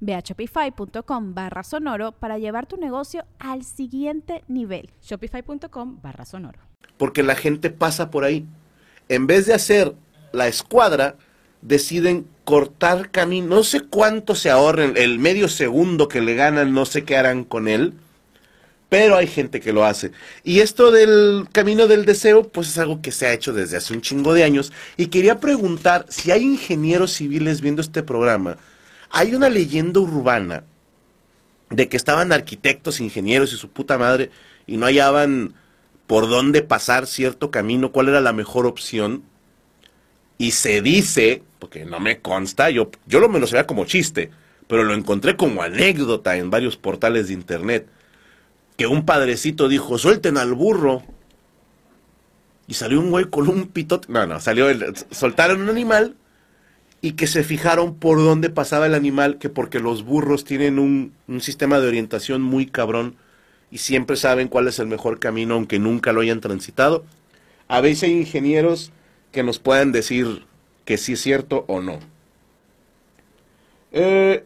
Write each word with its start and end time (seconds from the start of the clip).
Ve 0.00 0.14
a 0.14 0.20
shopify.com 0.20 1.34
barra 1.34 1.62
sonoro 1.62 2.12
para 2.12 2.38
llevar 2.38 2.66
tu 2.66 2.76
negocio 2.76 3.24
al 3.38 3.64
siguiente 3.64 4.44
nivel. 4.48 4.90
Shopify.com 5.02 6.00
barra 6.02 6.24
sonoro. 6.24 6.58
Porque 6.96 7.22
la 7.22 7.34
gente 7.34 7.70
pasa 7.70 8.10
por 8.10 8.24
ahí. 8.24 8.46
En 9.08 9.26
vez 9.26 9.46
de 9.46 9.54
hacer 9.54 9.94
la 10.32 10.48
escuadra, 10.48 11.16
deciden 11.62 12.26
cortar 12.44 13.10
camino. 13.10 13.56
No 13.56 13.62
sé 13.62 13.80
cuánto 13.80 14.34
se 14.34 14.50
ahorren, 14.50 14.94
el 14.96 15.18
medio 15.18 15.48
segundo 15.48 16.08
que 16.08 16.20
le 16.20 16.34
ganan, 16.34 16.72
no 16.72 16.86
sé 16.86 17.04
qué 17.04 17.16
harán 17.16 17.44
con 17.44 17.68
él. 17.68 17.94
Pero 18.88 19.16
hay 19.16 19.26
gente 19.26 19.60
que 19.60 19.74
lo 19.74 19.84
hace. 19.84 20.12
Y 20.44 20.60
esto 20.60 20.90
del 20.90 21.46
camino 21.52 21.86
del 21.88 22.06
deseo, 22.06 22.48
pues 22.48 22.68
es 22.68 22.78
algo 22.78 23.02
que 23.02 23.12
se 23.12 23.26
ha 23.26 23.34
hecho 23.34 23.52
desde 23.52 23.76
hace 23.76 23.92
un 23.92 24.00
chingo 24.00 24.32
de 24.32 24.44
años. 24.44 24.72
Y 24.96 25.08
quería 25.08 25.40
preguntar 25.40 26.06
si 26.08 26.30
hay 26.30 26.42
ingenieros 26.42 27.12
civiles 27.12 27.60
viendo 27.60 27.82
este 27.82 28.02
programa 28.02 28.56
hay 29.10 29.34
una 29.34 29.48
leyenda 29.48 30.00
urbana 30.00 30.64
de 31.70 31.88
que 31.88 31.96
estaban 31.96 32.32
arquitectos, 32.32 33.00
ingenieros 33.00 33.52
y 33.52 33.56
su 33.56 33.68
puta 33.70 33.98
madre 33.98 34.30
y 34.66 34.76
no 34.76 34.86
hallaban 34.86 35.54
por 36.06 36.28
dónde 36.28 36.62
pasar 36.62 37.06
cierto 37.06 37.50
camino, 37.50 37.92
cuál 37.92 38.08
era 38.08 38.20
la 38.20 38.32
mejor 38.32 38.66
opción. 38.66 39.22
Y 40.38 40.52
se 40.52 40.80
dice, 40.80 41.42
porque 41.58 41.84
no 41.84 42.00
me 42.00 42.20
consta, 42.20 42.70
yo, 42.70 42.90
yo 43.06 43.20
lo 43.20 43.28
me 43.28 43.40
lo 43.40 43.66
como 43.66 43.84
chiste, 43.84 44.30
pero 44.66 44.84
lo 44.84 44.94
encontré 44.94 45.36
como 45.36 45.62
anécdota 45.62 46.36
en 46.36 46.50
varios 46.50 46.76
portales 46.76 47.28
de 47.28 47.34
internet, 47.34 47.88
que 48.76 48.86
un 48.86 49.04
padrecito 49.04 49.68
dijo, 49.68 49.98
suelten 49.98 50.38
al 50.38 50.54
burro. 50.54 51.02
Y 52.66 52.74
salió 52.74 53.00
un 53.00 53.10
güey 53.10 53.24
con 53.26 53.48
un 53.48 53.66
pitote, 53.66 54.10
no, 54.10 54.26
no, 54.26 54.40
salió, 54.40 54.68
el, 54.68 54.94
soltaron 55.10 55.62
un 55.62 55.70
animal 55.70 56.16
y 57.00 57.12
que 57.12 57.26
se 57.26 57.44
fijaron 57.44 57.94
por 57.94 58.18
dónde 58.18 58.50
pasaba 58.50 58.86
el 58.86 58.94
animal, 58.94 59.38
que 59.38 59.48
porque 59.48 59.78
los 59.78 60.04
burros 60.04 60.44
tienen 60.44 60.78
un, 60.78 61.12
sistema 61.40 61.78
de 61.78 61.88
orientación 61.88 62.42
muy 62.42 62.66
cabrón 62.66 63.16
y 63.70 63.78
siempre 63.78 64.16
saben 64.16 64.48
cuál 64.48 64.66
es 64.66 64.78
el 64.78 64.86
mejor 64.86 65.18
camino, 65.20 65.54
aunque 65.54 65.78
nunca 65.78 66.12
lo 66.12 66.20
hayan 66.22 66.40
transitado. 66.40 67.04
A 67.68 67.80
veces 67.80 68.04
hay 68.04 68.12
ingenieros 68.12 68.92
que 69.30 69.42
nos 69.42 69.58
puedan 69.58 69.92
decir 69.92 70.44
que 70.84 70.96
sí 70.96 71.12
es 71.12 71.20
cierto 71.20 71.64
o 71.68 71.80
no. 71.80 72.00
Eh, 73.92 74.44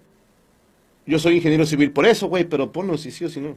yo 1.07 1.19
soy 1.19 1.37
ingeniero 1.37 1.65
civil 1.67 1.91
por 1.93 2.07
eso, 2.07 2.27
güey, 2.27 2.45
pero 2.45 2.73
ponlo 2.73 2.99
si 2.99 3.11
sí 3.11 3.25
o 3.25 3.29
si 3.31 3.41
no. 3.41 3.57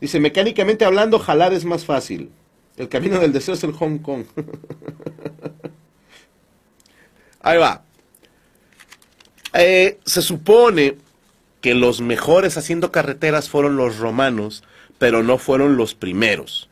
Dice, 0.00 0.20
mecánicamente 0.20 0.84
hablando, 0.84 1.18
jalar 1.18 1.52
es 1.52 1.64
más 1.64 1.84
fácil. 1.84 2.30
El 2.76 2.88
camino 2.88 3.18
del 3.18 3.32
deseo 3.32 3.54
es 3.54 3.64
el 3.64 3.72
Hong 3.72 3.98
Kong. 3.98 4.24
Ahí 7.46 7.58
va. 7.58 7.82
Eh, 9.54 10.00
se 10.04 10.20
supone 10.20 10.96
que 11.60 11.74
los 11.74 12.00
mejores 12.00 12.56
haciendo 12.58 12.90
carreteras 12.90 13.48
fueron 13.48 13.76
los 13.76 13.98
romanos, 13.98 14.64
pero 14.98 15.22
no 15.22 15.38
fueron 15.38 15.76
los 15.76 15.94
primeros. 15.94 16.68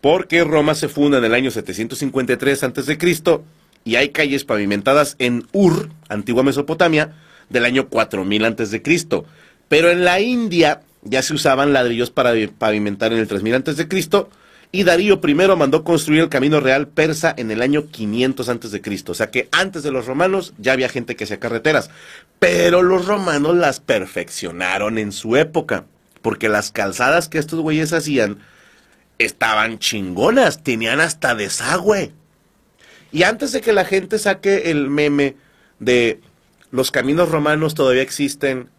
Porque 0.00 0.42
Roma 0.42 0.74
se 0.74 0.88
funda 0.88 1.18
en 1.18 1.24
el 1.24 1.34
año 1.34 1.50
753 1.50 2.62
a.C. 2.64 2.98
y 3.84 3.96
hay 3.96 4.08
calles 4.08 4.44
pavimentadas 4.44 5.16
en 5.18 5.46
Ur, 5.52 5.90
antigua 6.08 6.44
Mesopotamia, 6.44 7.12
del 7.50 7.66
año 7.66 7.90
4000 7.90 8.44
a.C. 8.46 8.82
Pero 9.68 9.90
en 9.90 10.06
la 10.06 10.18
India 10.20 10.80
ya 11.02 11.20
se 11.20 11.34
usaban 11.34 11.74
ladrillos 11.74 12.10
para 12.10 12.32
pavimentar 12.56 13.12
en 13.12 13.18
el 13.18 13.28
3000 13.28 13.54
a.C 13.54 13.86
y 14.72 14.84
Darío 14.84 15.20
I 15.22 15.34
mandó 15.34 15.82
construir 15.82 16.20
el 16.20 16.28
camino 16.28 16.60
real 16.60 16.86
persa 16.86 17.34
en 17.36 17.50
el 17.50 17.60
año 17.60 17.88
500 17.90 18.48
antes 18.48 18.70
de 18.70 18.80
Cristo. 18.80 19.12
O 19.12 19.14
sea 19.16 19.30
que 19.30 19.48
antes 19.50 19.82
de 19.82 19.90
los 19.90 20.06
romanos 20.06 20.54
ya 20.58 20.72
había 20.72 20.88
gente 20.88 21.16
que 21.16 21.24
hacía 21.24 21.40
carreteras, 21.40 21.90
pero 22.38 22.82
los 22.82 23.06
romanos 23.06 23.56
las 23.56 23.80
perfeccionaron 23.80 24.98
en 24.98 25.10
su 25.10 25.36
época, 25.36 25.86
porque 26.22 26.48
las 26.48 26.70
calzadas 26.70 27.28
que 27.28 27.38
estos 27.38 27.60
güeyes 27.60 27.92
hacían 27.92 28.38
estaban 29.18 29.78
chingonas, 29.80 30.62
tenían 30.62 31.00
hasta 31.00 31.34
desagüe. 31.34 32.12
Y 33.12 33.24
antes 33.24 33.50
de 33.50 33.60
que 33.60 33.72
la 33.72 33.84
gente 33.84 34.18
saque 34.18 34.70
el 34.70 34.88
meme 34.88 35.36
de 35.80 36.20
los 36.70 36.92
caminos 36.92 37.28
romanos 37.28 37.74
todavía 37.74 38.02
existen 38.02 38.70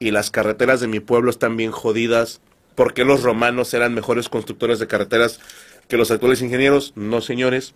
y 0.00 0.10
las 0.10 0.30
carreteras 0.30 0.80
de 0.80 0.88
mi 0.88 0.98
pueblo 0.98 1.30
están 1.30 1.56
bien 1.56 1.70
jodidas, 1.70 2.40
¿Por 2.80 2.94
qué 2.94 3.04
los 3.04 3.22
romanos 3.22 3.74
eran 3.74 3.92
mejores 3.92 4.30
constructores 4.30 4.78
de 4.78 4.86
carreteras 4.86 5.38
que 5.86 5.98
los 5.98 6.10
actuales 6.10 6.40
ingenieros? 6.40 6.94
No, 6.96 7.20
señores. 7.20 7.74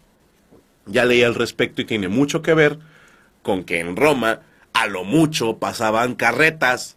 Ya 0.86 1.04
leí 1.04 1.22
al 1.22 1.34
respecto 1.34 1.82
y 1.82 1.84
tiene 1.84 2.08
mucho 2.08 2.40
que 2.40 2.54
ver 2.54 2.78
con 3.42 3.64
que 3.64 3.80
en 3.80 3.96
Roma 3.96 4.40
a 4.72 4.86
lo 4.86 5.04
mucho 5.04 5.58
pasaban 5.58 6.14
carretas 6.14 6.96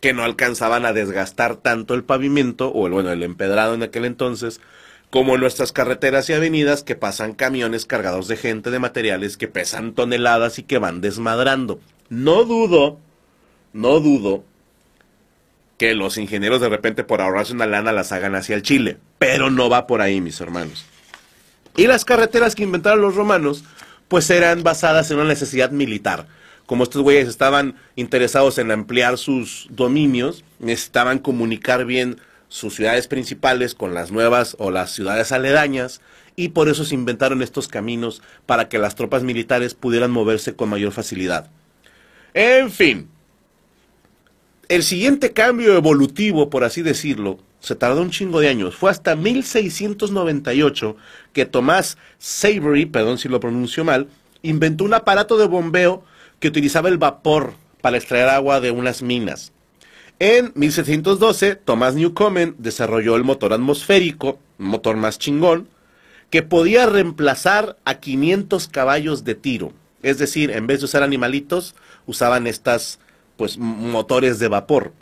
que 0.00 0.14
no 0.14 0.22
alcanzaban 0.22 0.86
a 0.86 0.94
desgastar 0.94 1.56
tanto 1.56 1.92
el 1.92 2.02
pavimento 2.02 2.68
o 2.70 2.86
el 2.86 2.94
bueno 2.94 3.12
el 3.12 3.22
empedrado 3.22 3.74
en 3.74 3.82
aquel 3.82 4.06
entonces 4.06 4.62
como 5.10 5.36
nuestras 5.36 5.70
carreteras 5.70 6.30
y 6.30 6.32
avenidas 6.32 6.82
que 6.82 6.96
pasan 6.96 7.34
camiones 7.34 7.84
cargados 7.84 8.26
de 8.26 8.38
gente 8.38 8.70
de 8.70 8.78
materiales 8.78 9.36
que 9.36 9.48
pesan 9.48 9.92
toneladas 9.92 10.58
y 10.58 10.62
que 10.62 10.78
van 10.78 11.02
desmadrando. 11.02 11.78
No 12.08 12.44
dudo, 12.44 13.00
no 13.74 14.00
dudo 14.00 14.44
que 15.76 15.94
los 15.94 16.18
ingenieros 16.18 16.60
de 16.60 16.68
repente 16.68 17.04
por 17.04 17.20
ahorrarse 17.20 17.52
una 17.52 17.66
lana 17.66 17.92
las 17.92 18.12
hagan 18.12 18.34
hacia 18.34 18.54
el 18.54 18.62
Chile. 18.62 18.98
Pero 19.18 19.50
no 19.50 19.68
va 19.68 19.86
por 19.86 20.00
ahí, 20.00 20.20
mis 20.20 20.40
hermanos. 20.40 20.84
Y 21.76 21.86
las 21.86 22.04
carreteras 22.04 22.54
que 22.54 22.62
inventaron 22.62 23.02
los 23.02 23.16
romanos, 23.16 23.64
pues 24.08 24.30
eran 24.30 24.62
basadas 24.62 25.10
en 25.10 25.18
una 25.18 25.28
necesidad 25.28 25.70
militar. 25.70 26.26
Como 26.66 26.84
estos 26.84 27.02
güeyes 27.02 27.28
estaban 27.28 27.74
interesados 27.96 28.58
en 28.58 28.70
ampliar 28.70 29.18
sus 29.18 29.66
dominios, 29.70 30.44
necesitaban 30.60 31.18
comunicar 31.18 31.84
bien 31.84 32.20
sus 32.48 32.74
ciudades 32.76 33.08
principales 33.08 33.74
con 33.74 33.92
las 33.92 34.12
nuevas 34.12 34.56
o 34.58 34.70
las 34.70 34.92
ciudades 34.92 35.32
aledañas, 35.32 36.00
y 36.36 36.50
por 36.50 36.68
eso 36.68 36.84
se 36.84 36.94
inventaron 36.94 37.42
estos 37.42 37.68
caminos 37.68 38.22
para 38.46 38.68
que 38.68 38.78
las 38.78 38.94
tropas 38.94 39.22
militares 39.22 39.74
pudieran 39.74 40.10
moverse 40.10 40.54
con 40.54 40.68
mayor 40.68 40.92
facilidad. 40.92 41.50
En 42.32 42.70
fin, 42.70 43.08
el 44.68 44.82
siguiente 44.82 45.32
cambio 45.32 45.76
evolutivo, 45.76 46.50
por 46.50 46.64
así 46.64 46.82
decirlo, 46.82 47.38
se 47.60 47.74
tardó 47.74 48.02
un 48.02 48.10
chingo 48.10 48.40
de 48.40 48.48
años. 48.48 48.74
Fue 48.74 48.90
hasta 48.90 49.16
1698 49.16 50.96
que 51.32 51.46
Tomás 51.46 51.96
Savery, 52.18 52.86
perdón 52.86 53.18
si 53.18 53.28
lo 53.28 53.40
pronuncio 53.40 53.84
mal, 53.84 54.08
inventó 54.42 54.84
un 54.84 54.94
aparato 54.94 55.38
de 55.38 55.46
bombeo 55.46 56.04
que 56.40 56.48
utilizaba 56.48 56.88
el 56.88 56.98
vapor 56.98 57.54
para 57.80 57.96
extraer 57.96 58.28
agua 58.28 58.60
de 58.60 58.70
unas 58.70 59.02
minas. 59.02 59.52
En 60.18 60.52
1712, 60.54 61.56
Thomas 61.56 61.94
Newcomen 61.94 62.54
desarrolló 62.58 63.16
el 63.16 63.24
motor 63.24 63.52
atmosférico, 63.52 64.38
un 64.58 64.66
motor 64.66 64.96
más 64.96 65.18
chingón, 65.18 65.68
que 66.30 66.42
podía 66.42 66.86
reemplazar 66.86 67.76
a 67.84 67.96
500 67.96 68.68
caballos 68.68 69.24
de 69.24 69.34
tiro. 69.34 69.72
Es 70.02 70.18
decir, 70.18 70.50
en 70.50 70.66
vez 70.66 70.80
de 70.80 70.84
usar 70.84 71.02
animalitos, 71.02 71.74
usaban 72.06 72.46
estas 72.46 73.00
pues 73.36 73.58
motores 73.58 74.38
de 74.38 74.48
vapor. 74.48 74.92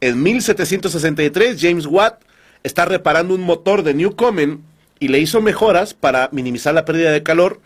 En 0.00 0.22
1763 0.22 1.60
James 1.60 1.86
Watt 1.86 2.22
está 2.62 2.84
reparando 2.84 3.34
un 3.34 3.42
motor 3.42 3.82
de 3.82 3.94
Newcomen 3.94 4.62
y 5.00 5.08
le 5.08 5.18
hizo 5.18 5.40
mejoras 5.40 5.94
para 5.94 6.28
minimizar 6.32 6.74
la 6.74 6.84
pérdida 6.84 7.10
de 7.10 7.22
calor 7.22 7.60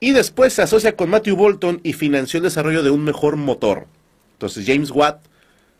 y 0.00 0.12
después 0.12 0.52
se 0.52 0.62
asocia 0.62 0.96
con 0.96 1.10
Matthew 1.10 1.36
Bolton 1.36 1.80
y 1.82 1.92
financió 1.92 2.38
el 2.38 2.44
desarrollo 2.44 2.82
de 2.82 2.90
un 2.90 3.04
mejor 3.04 3.36
motor. 3.36 3.86
Entonces 4.34 4.64
James 4.66 4.90
Watt 4.90 5.22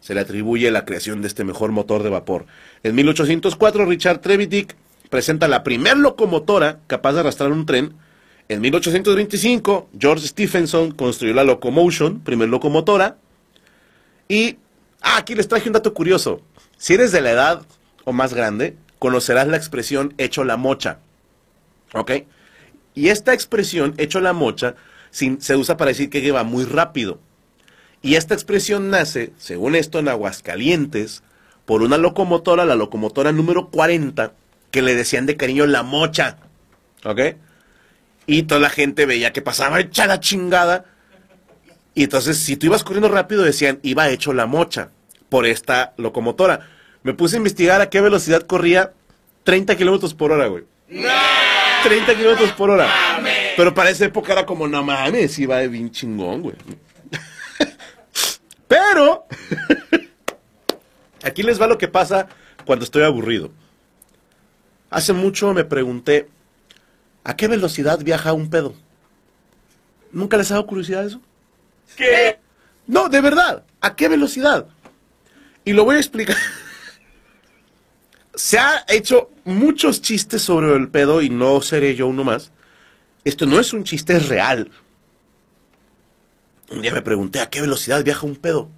se 0.01 0.15
le 0.15 0.21
atribuye 0.21 0.71
la 0.71 0.85
creación 0.85 1.23
de 1.23 1.29
este 1.29 1.45
mejor 1.45 1.73
motor 1.73 2.03
de 2.03 2.11
vapor. 2.11 2.47
En 2.83 2.95
1804 2.95 3.87
Richard 3.87 4.21
Trevithick 4.21 4.77
presenta 5.11 5.47
la 5.47 5.63
primer 5.63 5.97
locomotora 5.99 6.81
capaz 6.87 7.13
de 7.13 7.21
arrastrar 7.21 7.53
un 7.53 7.67
tren. 7.67 7.95
En 8.49 8.61
1825, 8.61 9.91
George 9.99 10.27
Stephenson 10.27 10.93
construyó 10.93 11.35
la 11.35 11.45
Locomotion, 11.45 12.21
primer 12.21 12.49
locomotora. 12.49 13.17
Y 14.29 14.59
ah, 15.01 15.17
aquí 15.19 15.35
les 15.35 15.49
traje 15.49 15.69
un 15.69 15.75
dato 15.75 15.95
curioso. 15.95 16.41
Si 16.77 16.95
eres 16.95 17.13
de 17.13 17.21
la 17.21 17.31
edad 17.31 17.67
o 18.05 18.13
más 18.13 18.35
grande, 18.35 18.77
conocerás 18.99 19.49
la 19.49 19.57
expresión 19.57 20.15
hecho 20.19 20.45
la 20.45 20.57
mocha. 20.57 20.99
¿Ok? 21.95 22.13
Y 22.95 23.09
esta 23.09 23.33
expresión, 23.35 23.95
hecho 23.99 24.21
la 24.21 24.33
mocha, 24.33 24.75
se 25.11 25.57
usa 25.57 25.77
para 25.77 25.91
decir 25.91 26.11
que 26.11 26.31
va 26.33 26.45
muy 26.45 26.65
rápido. 26.65 27.19
Y 28.03 28.17
esta 28.17 28.35
expresión 28.35 28.91
nace, 28.91 29.33
según 29.39 29.77
esto, 29.77 30.01
en 30.01 30.09
Aguascalientes, 30.09 31.23
por 31.65 31.83
una 31.83 31.99
locomotora, 31.99 32.65
la 32.65 32.75
locomotora 32.75 33.33
número 33.33 33.69
40, 33.69 34.33
que 34.71 34.83
le 34.83 34.97
decían 34.97 35.27
de 35.27 35.37
cariño 35.37 35.67
la 35.67 35.85
mocha. 35.85 36.39
¿Ok? 37.05 37.21
Y 38.27 38.43
toda 38.45 38.61
la 38.61 38.71
gente 38.71 39.07
veía 39.07 39.33
que 39.33 39.43
pasaba 39.43 39.81
hecha 39.81 40.07
la 40.07 40.21
chingada. 40.21 40.85
Y 41.95 42.05
entonces, 42.05 42.39
si 42.39 42.57
tú 42.57 42.67
ibas 42.67 42.85
corriendo 42.85 43.09
rápido, 43.09 43.43
decían, 43.43 43.79
iba 43.83 44.09
hecho 44.09 44.33
la 44.33 44.47
mocha 44.47 44.91
por 45.29 45.47
esta 45.47 45.93
locomotora. 45.97 46.69
Me 47.03 47.15
puse 47.15 47.37
a 47.37 47.39
investigar 47.39 47.81
a 47.81 47.91
qué 47.91 48.01
velocidad 48.01 48.43
corría 48.43 48.93
30 49.45 49.77
kilómetros 49.77 50.15
por 50.15 50.33
hora, 50.33 50.47
güey. 50.47 50.65
30 51.83 52.15
kilómetros 52.17 52.53
por 52.53 52.71
hora. 52.71 52.89
Pero 53.57 53.75
para 53.75 53.91
esa 53.91 54.07
época 54.07 54.33
era 54.33 54.47
como, 54.47 54.69
no 54.69 54.83
mames, 54.83 55.39
iba 55.39 55.59
de 55.59 55.69
bien 55.69 55.91
chingón, 55.91 56.43
güey. 56.43 56.57
Pero, 58.69 59.27
aquí 61.23 61.43
les 61.43 61.61
va 61.61 61.67
lo 61.67 61.79
que 61.79 61.89
pasa 61.89 62.29
cuando 62.65 62.85
estoy 62.85 63.03
aburrido. 63.03 63.51
Hace 64.91 65.13
mucho 65.13 65.53
me 65.53 65.65
pregunté, 65.65 66.29
¿a 67.25 67.37
qué 67.37 67.49
velocidad 67.49 67.99
viaja 68.03 68.33
un 68.33 68.49
pedo? 68.49 68.75
¿Nunca 70.11 70.37
les 70.37 70.51
ha 70.51 70.55
dado 70.55 70.67
curiosidad 70.67 71.05
eso? 71.05 71.21
¿Qué? 71.97 72.39
No, 72.87 73.09
de 73.09 73.21
verdad, 73.21 73.65
¿a 73.81 73.95
qué 73.97 74.09
velocidad? 74.09 74.67
Y 75.65 75.73
lo 75.73 75.85
voy 75.85 75.97
a 75.97 76.01
explicar. 76.01 76.37
Se 78.35 78.59
ha 78.59 78.85
hecho 78.89 79.31
muchos 79.45 80.03
chistes 80.03 80.43
sobre 80.43 80.75
el 80.75 80.89
pedo 80.89 81.23
y 81.23 81.31
no 81.31 81.61
seré 81.61 81.95
yo 81.95 82.07
uno 82.07 82.25
más. 82.25 82.51
Esto 83.25 83.47
no 83.47 83.61
es 83.61 83.73
un 83.73 83.85
chiste, 83.85 84.17
es 84.17 84.29
real. 84.29 84.71
Un 86.71 86.83
día 86.83 86.93
me 86.93 87.03
pregunté 87.03 87.41
a 87.41 87.51
qué 87.51 87.61
velocidad 87.61 88.03
viaja 88.03 88.27
un 88.27 88.37
pedo. 88.37 88.69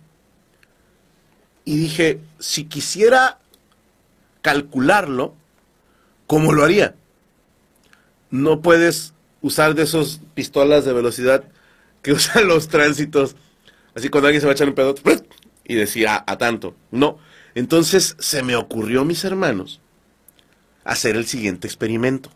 Y 1.64 1.76
dije, 1.76 2.20
si 2.38 2.64
quisiera 2.64 3.38
calcularlo, 4.42 5.34
¿cómo 6.26 6.52
lo 6.52 6.64
haría? 6.64 6.94
No 8.30 8.60
puedes 8.60 9.14
usar 9.40 9.74
de 9.74 9.84
esos 9.84 10.20
pistolas 10.34 10.84
de 10.84 10.92
velocidad 10.92 11.44
que 12.04 12.12
usan 12.12 12.46
los 12.46 12.68
tránsitos. 12.68 13.34
Así 13.96 14.08
cuando 14.08 14.28
alguien 14.28 14.40
se 14.40 14.46
va 14.46 14.52
a 14.52 14.54
echar 14.54 14.68
un 14.68 14.74
pedo 14.74 14.94
y 15.64 15.74
decía 15.74 16.14
a, 16.14 16.32
a 16.32 16.38
tanto. 16.38 16.76
No. 16.92 17.18
Entonces 17.56 18.16
se 18.20 18.44
me 18.44 18.54
ocurrió, 18.54 19.04
mis 19.04 19.24
hermanos, 19.24 19.80
hacer 20.84 21.16
el 21.16 21.26
siguiente 21.26 21.66
experimento. 21.66 22.30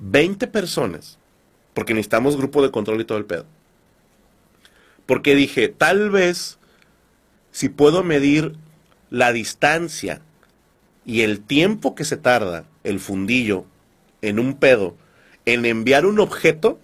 20 0.00 0.48
personas, 0.48 1.18
porque 1.72 1.94
necesitamos 1.94 2.36
grupo 2.36 2.62
de 2.62 2.72
control 2.72 3.00
y 3.00 3.04
todo 3.04 3.18
el 3.18 3.26
pedo. 3.26 3.46
Porque 5.06 5.34
dije, 5.34 5.68
tal 5.68 6.10
vez 6.10 6.58
si 7.50 7.68
puedo 7.68 8.02
medir 8.02 8.56
la 9.10 9.32
distancia 9.32 10.22
y 11.04 11.20
el 11.20 11.40
tiempo 11.40 11.94
que 11.94 12.04
se 12.04 12.16
tarda 12.16 12.64
el 12.82 12.98
fundillo 12.98 13.66
en 14.22 14.38
un 14.38 14.54
pedo 14.54 14.96
en 15.46 15.66
enviar 15.66 16.06
un 16.06 16.18
objeto, 16.20 16.80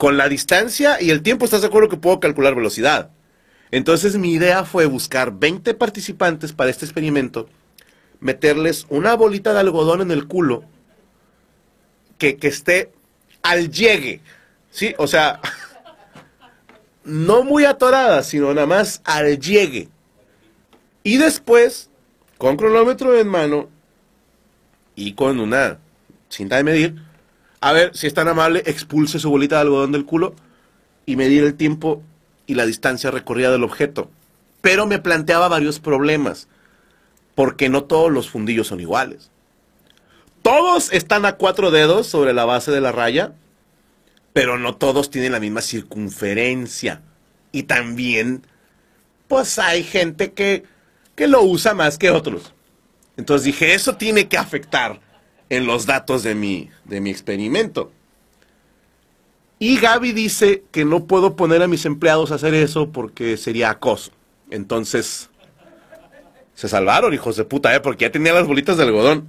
con 0.00 0.16
la 0.16 0.30
distancia 0.30 0.96
y 0.98 1.10
el 1.10 1.20
tiempo, 1.20 1.44
¿estás 1.44 1.60
de 1.60 1.66
acuerdo 1.66 1.90
que 1.90 1.98
puedo 1.98 2.20
calcular 2.20 2.54
velocidad? 2.54 3.10
Entonces 3.70 4.16
mi 4.16 4.32
idea 4.32 4.64
fue 4.64 4.86
buscar 4.86 5.30
20 5.38 5.74
participantes 5.74 6.54
para 6.54 6.70
este 6.70 6.86
experimento, 6.86 7.50
meterles 8.18 8.86
una 8.88 9.12
bolita 9.14 9.52
de 9.52 9.60
algodón 9.60 10.00
en 10.00 10.10
el 10.10 10.26
culo 10.26 10.64
que, 12.16 12.38
esté 12.40 12.92
al 13.42 13.70
llegue, 13.70 14.22
¿sí? 14.70 14.94
O 14.96 15.06
sea, 15.06 15.38
no 17.04 17.44
muy 17.44 17.66
atorada, 17.66 18.22
sino 18.22 18.54
nada 18.54 18.66
más 18.66 19.02
al 19.04 19.38
llegue. 19.38 19.90
Y 21.02 21.18
después, 21.18 21.90
con 22.38 22.56
cronómetro 22.56 23.18
en 23.18 23.28
mano 23.28 23.68
y 24.94 25.12
con 25.12 25.40
una 25.40 25.78
cinta 26.30 26.56
de 26.56 26.64
medir, 26.64 27.09
a 27.60 27.72
ver 27.72 27.94
si 27.94 28.06
es 28.06 28.14
tan 28.14 28.28
amable, 28.28 28.62
expulse 28.66 29.18
su 29.18 29.30
bolita 29.30 29.56
de 29.56 29.62
algodón 29.62 29.92
del 29.92 30.06
culo 30.06 30.34
y 31.04 31.16
medir 31.16 31.44
el 31.44 31.54
tiempo 31.54 32.02
y 32.46 32.54
la 32.54 32.66
distancia 32.66 33.10
recorrida 33.10 33.50
del 33.50 33.64
objeto. 33.64 34.10
Pero 34.60 34.86
me 34.86 34.98
planteaba 34.98 35.48
varios 35.48 35.78
problemas, 35.78 36.48
porque 37.34 37.68
no 37.68 37.84
todos 37.84 38.10
los 38.10 38.30
fundillos 38.30 38.68
son 38.68 38.80
iguales. 38.80 39.30
Todos 40.42 40.92
están 40.92 41.26
a 41.26 41.36
cuatro 41.36 41.70
dedos 41.70 42.06
sobre 42.06 42.32
la 42.32 42.46
base 42.46 42.70
de 42.70 42.80
la 42.80 42.92
raya, 42.92 43.34
pero 44.32 44.58
no 44.58 44.76
todos 44.76 45.10
tienen 45.10 45.32
la 45.32 45.40
misma 45.40 45.60
circunferencia. 45.60 47.02
Y 47.52 47.64
también, 47.64 48.46
pues 49.28 49.58
hay 49.58 49.82
gente 49.82 50.32
que, 50.32 50.64
que 51.14 51.28
lo 51.28 51.42
usa 51.42 51.74
más 51.74 51.98
que 51.98 52.10
otros. 52.10 52.54
Entonces 53.18 53.44
dije, 53.44 53.74
eso 53.74 53.96
tiene 53.96 54.28
que 54.28 54.38
afectar 54.38 55.00
en 55.50 55.66
los 55.66 55.84
datos 55.84 56.22
de 56.22 56.34
mi, 56.34 56.70
de 56.84 57.00
mi 57.00 57.10
experimento. 57.10 57.92
Y 59.58 59.78
Gaby 59.78 60.12
dice 60.12 60.64
que 60.70 60.86
no 60.86 61.04
puedo 61.04 61.36
poner 61.36 61.62
a 61.62 61.68
mis 61.68 61.84
empleados 61.84 62.32
a 62.32 62.36
hacer 62.36 62.54
eso 62.54 62.90
porque 62.90 63.36
sería 63.36 63.68
acoso. 63.68 64.12
Entonces, 64.48 65.28
se 66.54 66.68
salvaron, 66.68 67.12
hijos 67.12 67.36
de 67.36 67.44
puta, 67.44 67.74
¿eh? 67.74 67.80
Porque 67.80 68.06
ya 68.06 68.12
tenía 68.12 68.32
las 68.32 68.46
bolitas 68.46 68.78
de 68.78 68.84
algodón. 68.84 69.28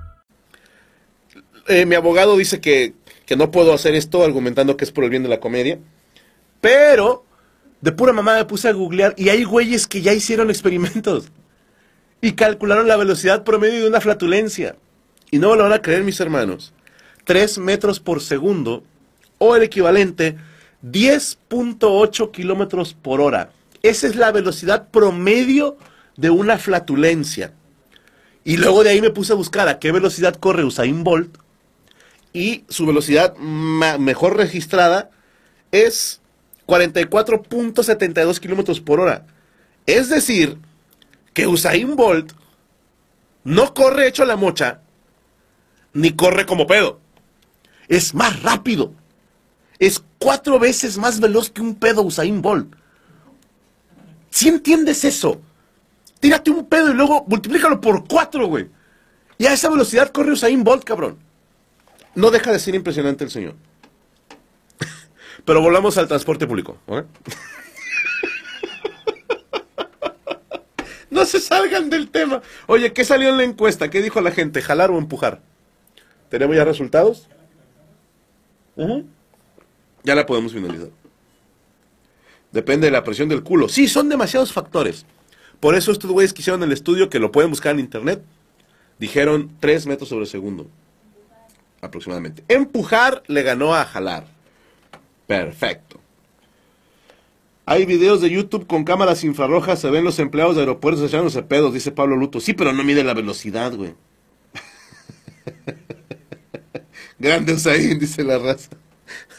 Eh, 1.71 1.85
mi 1.85 1.95
abogado 1.95 2.35
dice 2.35 2.59
que, 2.59 2.93
que 3.25 3.37
no 3.37 3.49
puedo 3.49 3.73
hacer 3.73 3.95
esto 3.95 4.25
argumentando 4.25 4.75
que 4.75 4.83
es 4.83 4.91
por 4.91 5.05
el 5.05 5.09
bien 5.09 5.23
de 5.23 5.29
la 5.29 5.39
comedia. 5.39 5.79
Pero, 6.59 7.23
de 7.79 7.93
pura 7.93 8.11
mamá 8.11 8.35
me 8.35 8.43
puse 8.43 8.67
a 8.67 8.73
googlear 8.73 9.13
y 9.17 9.29
hay 9.29 9.45
güeyes 9.45 9.87
que 9.87 10.01
ya 10.01 10.13
hicieron 10.13 10.49
experimentos. 10.49 11.31
Y 12.19 12.33
calcularon 12.33 12.89
la 12.89 12.97
velocidad 12.97 13.45
promedio 13.45 13.83
de 13.83 13.87
una 13.87 14.01
flatulencia. 14.01 14.75
Y 15.31 15.39
no 15.39 15.51
me 15.51 15.55
lo 15.55 15.63
van 15.63 15.71
a 15.71 15.81
creer 15.81 16.03
mis 16.03 16.19
hermanos. 16.19 16.73
3 17.23 17.59
metros 17.59 18.01
por 18.01 18.21
segundo 18.21 18.83
o 19.37 19.55
el 19.55 19.63
equivalente 19.63 20.35
10.8 20.83 22.31
kilómetros 22.31 22.93
por 22.93 23.21
hora. 23.21 23.51
Esa 23.81 24.07
es 24.07 24.17
la 24.17 24.33
velocidad 24.33 24.89
promedio 24.89 25.77
de 26.17 26.31
una 26.31 26.57
flatulencia. 26.57 27.53
Y 28.43 28.57
luego 28.57 28.83
de 28.83 28.89
ahí 28.89 29.01
me 29.01 29.11
puse 29.11 29.31
a 29.31 29.37
buscar 29.37 29.69
a 29.69 29.79
qué 29.79 29.93
velocidad 29.93 30.35
corre 30.35 30.65
Usain 30.65 31.05
Bolt 31.05 31.37
y 32.33 32.63
su 32.69 32.85
velocidad 32.85 33.35
mejor 33.37 34.37
registrada 34.37 35.11
es 35.71 36.21
44.72 36.67 38.39
kilómetros 38.39 38.79
por 38.79 38.99
hora. 38.99 39.25
Es 39.85 40.09
decir, 40.09 40.57
que 41.33 41.47
Usain 41.47 41.95
Bolt 41.95 42.33
no 43.43 43.73
corre 43.73 44.07
hecho 44.07 44.25
la 44.25 44.35
mocha, 44.35 44.81
ni 45.93 46.11
corre 46.11 46.45
como 46.45 46.67
pedo. 46.67 46.99
Es 47.87 48.13
más 48.13 48.41
rápido. 48.43 48.93
Es 49.79 50.01
cuatro 50.19 50.59
veces 50.59 50.97
más 50.97 51.19
veloz 51.19 51.49
que 51.49 51.61
un 51.61 51.75
pedo 51.75 52.03
Usain 52.03 52.41
Bolt. 52.41 52.73
Si 54.29 54.47
entiendes 54.47 55.03
eso, 55.03 55.41
tírate 56.19 56.51
un 56.51 56.65
pedo 56.67 56.91
y 56.91 56.93
luego 56.93 57.25
multiplícalo 57.27 57.81
por 57.81 58.07
cuatro, 58.07 58.47
güey. 58.47 58.69
Y 59.37 59.47
a 59.47 59.53
esa 59.53 59.69
velocidad 59.69 60.09
corre 60.11 60.31
Usain 60.31 60.63
Bolt, 60.63 60.83
cabrón. 60.83 61.17
No 62.15 62.31
deja 62.31 62.51
de 62.51 62.59
ser 62.59 62.75
impresionante 62.75 63.23
el 63.23 63.29
señor. 63.29 63.55
Pero 65.45 65.61
volvamos 65.61 65.97
al 65.97 66.07
transporte 66.07 66.47
público. 66.47 66.77
No 71.11 71.25
se 71.25 71.41
salgan 71.41 71.89
del 71.89 72.09
tema. 72.09 72.41
Oye, 72.67 72.93
¿qué 72.93 73.03
salió 73.03 73.29
en 73.29 73.37
la 73.37 73.43
encuesta? 73.43 73.89
¿Qué 73.89 74.01
dijo 74.01 74.21
la 74.21 74.31
gente? 74.31 74.61
¿Jalar 74.61 74.91
o 74.91 74.97
empujar? 74.97 75.41
¿Tenemos 76.29 76.55
ya 76.55 76.63
resultados? 76.63 77.27
Ya 80.03 80.15
la 80.15 80.25
podemos 80.25 80.53
finalizar. 80.53 80.87
Depende 82.53 82.87
de 82.87 82.91
la 82.91 83.03
presión 83.03 83.27
del 83.27 83.43
culo. 83.43 83.67
Sí, 83.67 83.89
son 83.89 84.07
demasiados 84.07 84.53
factores. 84.53 85.05
Por 85.59 85.75
eso 85.75 85.91
estos 85.91 86.09
güeyes 86.09 86.33
que 86.33 86.41
hicieron 86.41 86.63
el 86.63 86.71
estudio, 86.71 87.09
que 87.09 87.19
lo 87.19 87.31
pueden 87.31 87.51
buscar 87.51 87.73
en 87.73 87.81
internet, 87.81 88.23
dijeron 88.97 89.51
3 89.59 89.87
metros 89.87 90.09
sobre 90.09 90.25
segundo. 90.25 90.67
Aproximadamente. 91.81 92.43
Empujar 92.47 93.23
le 93.27 93.43
ganó 93.43 93.75
a 93.75 93.85
jalar. 93.85 94.27
Perfecto. 95.27 95.99
Hay 97.65 97.85
videos 97.85 98.21
de 98.21 98.29
YouTube 98.29 98.67
con 98.67 98.83
cámaras 98.83 99.23
infrarrojas, 99.23 99.79
se 99.79 99.89
ven 99.89 100.03
los 100.03 100.19
empleados 100.19 100.55
de 100.55 100.61
aeropuertos 100.61 101.03
echándose 101.03 101.43
pedos, 101.43 101.73
dice 101.73 101.91
Pablo 101.91 102.15
Luto. 102.15 102.39
Sí, 102.39 102.53
pero 102.53 102.73
no 102.73 102.83
mide 102.83 103.03
la 103.03 103.13
velocidad, 103.13 103.73
güey. 103.73 103.93
Grande 107.19 107.53
Usain, 107.53 107.99
dice 107.99 108.23
la 108.23 108.39
raza. 108.39 108.71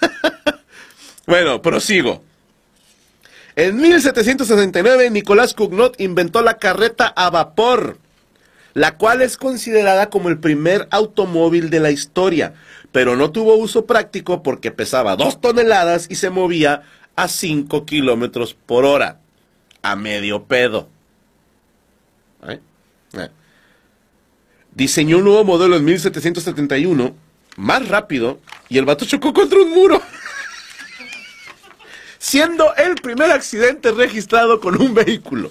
bueno, 1.26 1.61
prosigo. 1.61 2.22
En 3.54 3.76
1769, 3.76 5.11
Nicolás 5.11 5.52
Cugnot 5.52 6.00
inventó 6.00 6.40
la 6.40 6.56
carreta 6.56 7.08
a 7.08 7.28
vapor, 7.28 7.99
la 8.75 8.97
cual 8.97 9.23
es 9.23 9.37
considerada 9.37 10.11
como 10.11 10.29
el 10.29 10.38
primer 10.38 10.88
automóvil 10.91 11.71
de 11.71 11.81
la 11.81 11.91
historia, 11.91 12.55
pero 12.91 13.17
no 13.17 13.31
tuvo 13.31 13.57
uso 13.57 13.87
práctico 13.87 14.43
porque 14.43 14.71
pesaba 14.71 15.17
dos 15.17 15.41
toneladas 15.41 16.07
y 16.11 16.17
se 16.17 16.31
movía 16.31 16.83
a 17.17 17.29
5 17.29 17.85
kilómetros 17.85 18.55
por 18.55 18.85
hora, 18.85 19.21
a 19.83 19.97
medio 19.97 20.45
pedo. 20.45 20.88
Diseñó 24.75 25.19
un 25.19 25.25
nuevo 25.25 25.45
modelo 25.45 25.76
en 25.76 25.85
1771, 25.85 27.14
más 27.57 27.88
rápido, 27.88 28.41
y 28.71 28.79
el 28.79 28.87
vato 28.87 29.05
chocó 29.05 29.35
contra 29.35 29.59
un 29.59 29.71
muro. 29.71 30.00
Siendo 32.19 32.75
el 32.76 32.95
primer 32.95 33.31
accidente 33.33 33.93
registrado 33.93 34.61
con 34.61 34.81
un 34.81 34.95
vehículo. 34.95 35.50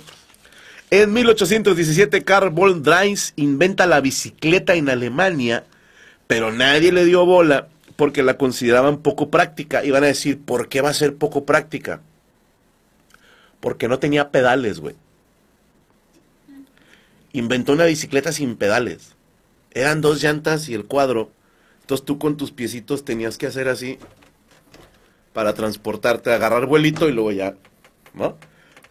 En 0.94 1.14
1817, 1.14 2.26
Karl 2.26 2.50
von 2.50 2.84
Dreis 2.84 3.32
inventa 3.38 3.88
la 3.88 4.02
bicicleta 4.02 4.76
en 4.76 4.90
Alemania, 4.90 5.64
pero 6.28 6.52
nadie 6.52 6.92
le 6.92 7.06
dio 7.06 7.26
bola 7.26 7.70
porque 7.96 8.24
la 8.24 8.38
consideraban 8.38 8.98
poco 8.98 9.30
práctica. 9.30 9.86
Iban 9.86 10.04
a 10.04 10.08
decir, 10.08 10.42
¿por 10.42 10.68
qué 10.68 10.82
va 10.82 10.90
a 10.90 10.94
ser 10.94 11.16
poco 11.16 11.46
práctica? 11.46 12.02
Porque 13.62 13.88
no 13.88 14.00
tenía 14.00 14.32
pedales, 14.32 14.82
güey. 14.82 14.96
Inventó 17.32 17.72
una 17.72 17.86
bicicleta 17.86 18.34
sin 18.34 18.58
pedales. 18.58 19.16
Eran 19.72 20.02
dos 20.02 20.22
llantas 20.22 20.68
y 20.68 20.74
el 20.74 20.84
cuadro. 20.84 21.32
Entonces 21.80 22.06
tú 22.06 22.20
con 22.20 22.36
tus 22.36 22.52
piecitos 22.52 23.06
tenías 23.06 23.38
que 23.38 23.48
hacer 23.48 23.70
así 23.70 23.98
para 25.32 25.54
transportarte, 25.54 26.34
agarrar 26.34 26.66
vuelito 26.66 27.08
y 27.08 27.14
luego 27.14 27.32
ya, 27.32 27.56
¿no? 28.14 28.36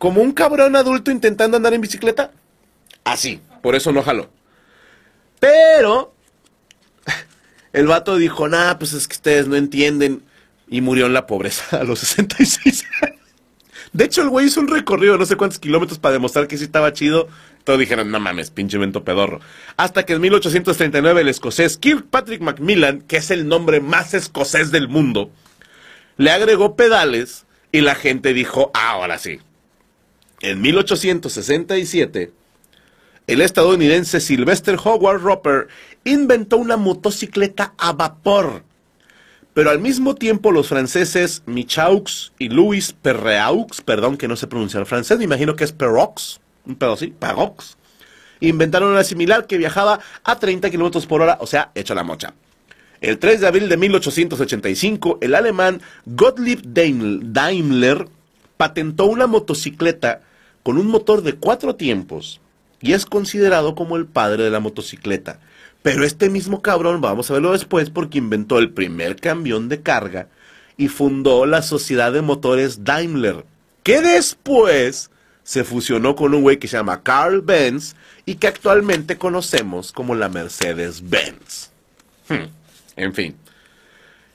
Como 0.01 0.23
un 0.23 0.33
cabrón 0.33 0.77
adulto 0.77 1.11
intentando 1.11 1.59
andar 1.59 1.75
en 1.75 1.83
bicicleta. 1.83 2.33
Así, 3.05 3.43
por 3.63 3.75
eso 3.75 3.93
no 3.93 4.03
jaló. 4.03 4.31
Pero 5.39 6.15
el 7.75 7.87
vato 7.87 8.17
dijo, 8.17 8.49
nah, 8.49 8.79
pues 8.79 8.95
es 8.95 9.07
que 9.07 9.17
ustedes 9.17 9.47
no 9.47 9.57
entienden. 9.57 10.23
Y 10.71 10.81
murió 10.81 11.05
en 11.05 11.13
la 11.13 11.27
pobreza 11.27 11.77
a 11.81 11.85
los 11.85 11.99
66 11.99 12.85
años. 13.03 13.17
De 13.93 14.05
hecho, 14.05 14.23
el 14.23 14.31
güey 14.31 14.47
hizo 14.47 14.61
un 14.61 14.69
recorrido 14.69 15.13
de 15.13 15.19
no 15.19 15.27
sé 15.27 15.37
cuántos 15.37 15.59
kilómetros 15.59 15.99
para 15.99 16.15
demostrar 16.15 16.49
que 16.49 16.57
sí 16.57 16.65
estaba 16.65 16.95
chido. 16.95 17.29
Todos 17.65 17.79
dijeron, 17.79 18.11
no 18.11 18.21
mames, 18.21 18.51
pinche 18.51 18.79
vento 18.79 19.05
pedorro. 19.05 19.41
Hasta 19.77 20.07
que 20.07 20.15
en 20.15 20.23
1839 20.23 21.21
el 21.21 21.29
escocés 21.29 21.77
Kirkpatrick 21.77 22.41
Macmillan, 22.41 23.03
que 23.03 23.19
es 23.19 23.31
el 23.31 23.47
nombre 23.49 23.81
más 23.81 24.15
escocés 24.15 24.71
del 24.71 24.89
mundo, 24.89 25.31
le 26.17 26.31
agregó 26.31 26.75
pedales 26.75 27.45
y 27.71 27.83
la 27.83 27.95
gente 27.95 28.33
dijo, 28.33 28.71
"Ah, 28.73 28.93
ahora 28.93 29.19
sí. 29.19 29.41
En 30.43 30.61
1867, 30.63 32.33
el 33.27 33.43
estadounidense 33.43 34.21
Sylvester 34.21 34.79
Howard 34.83 35.21
Roper 35.21 35.69
inventó 36.05 36.57
una 36.57 36.77
motocicleta 36.77 37.75
a 37.77 37.93
vapor. 37.93 38.65
Pero 39.53 39.71
al 39.71 39.81
mismo 39.81 40.15
tiempo 40.15 40.51
los 40.53 40.69
franceses 40.69 41.43
Michaux 41.45 42.33
y 42.39 42.49
Louis 42.49 42.93
Perreaux, 42.93 43.83
perdón 43.83 44.17
que 44.17 44.29
no 44.29 44.37
sé 44.37 44.47
pronunciar 44.47 44.87
francés, 44.87 45.19
me 45.19 45.25
imagino 45.25 45.57
que 45.57 45.65
es 45.65 45.73
Perrox, 45.73 46.41
un 46.65 46.77
pedo 46.77 46.95
así, 46.95 47.13
inventaron 48.41 48.93
una 48.93 49.05
similar 49.05 49.47
que 49.47 49.59
viajaba 49.59 50.01
a 50.25 50.39
30 50.39 50.71
kilómetros 50.71 51.05
por 51.05 51.21
hora, 51.21 51.37
o 51.41 51.47
sea, 51.47 51.71
hecha 51.75 51.95
la 51.95 52.05
mocha. 52.05 52.33
El 53.03 53.19
3 53.19 53.41
de 53.41 53.47
abril 53.47 53.69
de 53.69 53.77
1885, 53.77 55.19
el 55.21 55.35
alemán 55.35 55.83
Gottlieb 56.07 56.63
Daiml- 56.63 57.21
Daimler 57.25 58.09
patentó 58.57 59.07
una 59.07 59.27
motocicleta 59.27 60.23
con 60.71 60.79
un 60.79 60.87
motor 60.87 61.23
de 61.23 61.33
cuatro 61.33 61.75
tiempos 61.75 62.41
y 62.81 62.93
es 62.93 63.05
considerado 63.05 63.75
como 63.75 63.97
el 63.97 64.07
padre 64.07 64.45
de 64.45 64.51
la 64.51 64.61
motocicleta. 64.61 65.41
Pero 65.83 66.05
este 66.05 66.31
mismo 66.31 66.63
cabrón, 66.63 67.01
vamos 67.01 67.29
a 67.29 67.33
verlo 67.33 67.51
después, 67.51 67.91
porque 67.91 68.19
inventó 68.19 68.61
el 68.61 68.71
primer 68.71 69.17
camión 69.17 69.69
de 69.69 69.81
carga 69.81 70.29
y 70.77 70.87
fundó 70.87 71.45
la 71.45 71.63
Sociedad 71.63 72.13
de 72.13 72.23
Motores 72.23 72.85
Daimler, 72.85 73.45
que 73.83 74.01
después 74.01 75.11
se 75.43 75.65
fusionó 75.65 76.15
con 76.15 76.35
un 76.35 76.43
güey 76.43 76.61
que 76.61 76.69
se 76.69 76.77
llama 76.77 77.03
Carl 77.03 77.41
Benz 77.41 77.97
y 78.25 78.37
que 78.37 78.47
actualmente 78.47 79.19
conocemos 79.19 79.91
como 79.91 80.15
la 80.15 80.29
Mercedes-Benz. 80.29 81.73
Hmm, 82.29 82.47
En 82.95 83.13
fin. 83.13 83.35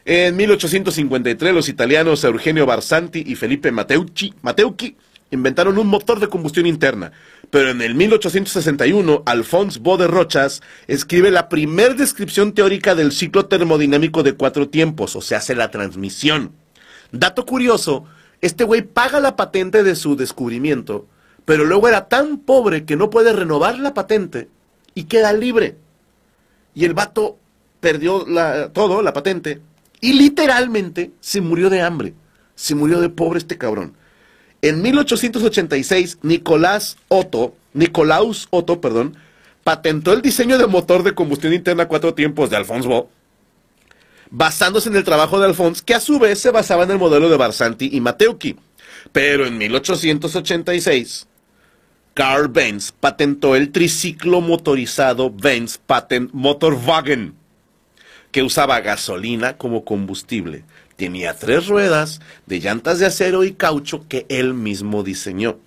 En 0.03 0.35
1853 0.35 1.53
los 1.53 1.69
italianos 1.69 2.25
Eugenio 2.25 2.65
Barsanti 2.65 3.23
y 3.25 3.35
Felipe 3.35 3.71
Mateucci, 3.71 4.33
Mateucchi 4.41 4.97
inventaron 5.31 5.77
un 5.77 5.87
motor 5.87 6.19
de 6.19 6.29
combustión 6.29 6.65
interna, 6.65 7.11
pero 7.49 7.69
en 7.69 7.81
el 7.81 7.95
1861 7.95 9.23
Alphonse 9.25 9.79
Bode 9.79 10.07
Rochas 10.07 10.61
escribe 10.87 11.31
la 11.31 11.49
primer 11.49 11.95
descripción 11.95 12.53
teórica 12.53 12.95
del 12.95 13.11
ciclo 13.11 13.45
termodinámico 13.47 14.23
de 14.23 14.33
cuatro 14.33 14.69
tiempos, 14.69 15.15
o 15.15 15.21
sea, 15.21 15.39
hace 15.39 15.55
la 15.55 15.71
transmisión. 15.71 16.51
Dato 17.11 17.45
curioso, 17.45 18.05
este 18.41 18.63
güey 18.63 18.81
paga 18.81 19.19
la 19.19 19.35
patente 19.35 19.83
de 19.83 19.95
su 19.95 20.15
descubrimiento, 20.15 21.07
pero 21.45 21.65
luego 21.65 21.87
era 21.87 22.07
tan 22.07 22.37
pobre 22.39 22.85
que 22.85 22.95
no 22.95 23.09
puede 23.09 23.33
renovar 23.33 23.79
la 23.79 23.93
patente 23.93 24.49
y 24.93 25.05
queda 25.05 25.33
libre. 25.33 25.77
Y 26.73 26.85
el 26.85 26.93
vato 26.93 27.37
perdió 27.79 28.25
la- 28.27 28.69
todo, 28.69 29.01
la 29.01 29.13
patente, 29.13 29.61
y 30.01 30.13
literalmente 30.13 31.11
se 31.19 31.41
murió 31.41 31.69
de 31.69 31.81
hambre. 31.81 32.13
Se 32.55 32.75
murió 32.75 32.99
de 33.01 33.09
pobre 33.09 33.39
este 33.39 33.57
cabrón. 33.57 33.93
En 34.65 34.81
1886, 34.81 36.17
Nicolás 36.23 36.97
Otto, 37.07 37.55
Nicolaus 37.73 38.47
Otto, 38.49 38.81
perdón, 38.81 39.15
patentó 39.63 40.11
el 40.11 40.23
diseño 40.23 40.57
de 40.57 40.65
motor 40.65 41.03
de 41.03 41.13
combustión 41.13 41.53
interna 41.53 41.87
cuatro 41.87 42.15
tiempos 42.15 42.49
de 42.49 42.55
Alphonse 42.55 42.87
Bo, 42.87 43.11
basándose 44.31 44.89
en 44.89 44.95
el 44.95 45.03
trabajo 45.03 45.39
de 45.39 45.45
Alphonse, 45.45 45.83
que 45.85 45.93
a 45.93 45.99
su 45.99 46.17
vez 46.17 46.39
se 46.39 46.49
basaba 46.49 46.83
en 46.83 46.89
el 46.89 46.97
modelo 46.97 47.29
de 47.29 47.37
Barsanti 47.37 47.91
y 47.93 48.01
Mateucchi. 48.01 48.55
Pero 49.11 49.45
en 49.45 49.59
1886, 49.59 51.27
Carl 52.15 52.47
Benz 52.47 52.91
patentó 52.91 53.55
el 53.55 53.71
triciclo 53.71 54.41
motorizado 54.41 55.29
Benz 55.29 55.77
Patent 55.77 56.31
Motorwagen, 56.33 57.35
que 58.31 58.41
usaba 58.41 58.81
gasolina 58.81 59.57
como 59.57 59.85
combustible. 59.85 60.65
Tenía 60.95 61.33
tres 61.33 61.67
ruedas 61.67 62.21
de 62.45 62.59
llantas 62.59 62.99
de 62.99 63.05
acero 63.05 63.43
y 63.43 63.53
caucho 63.53 64.05
que 64.07 64.25
él 64.29 64.53
mismo 64.53 65.03
diseñó. 65.03 65.57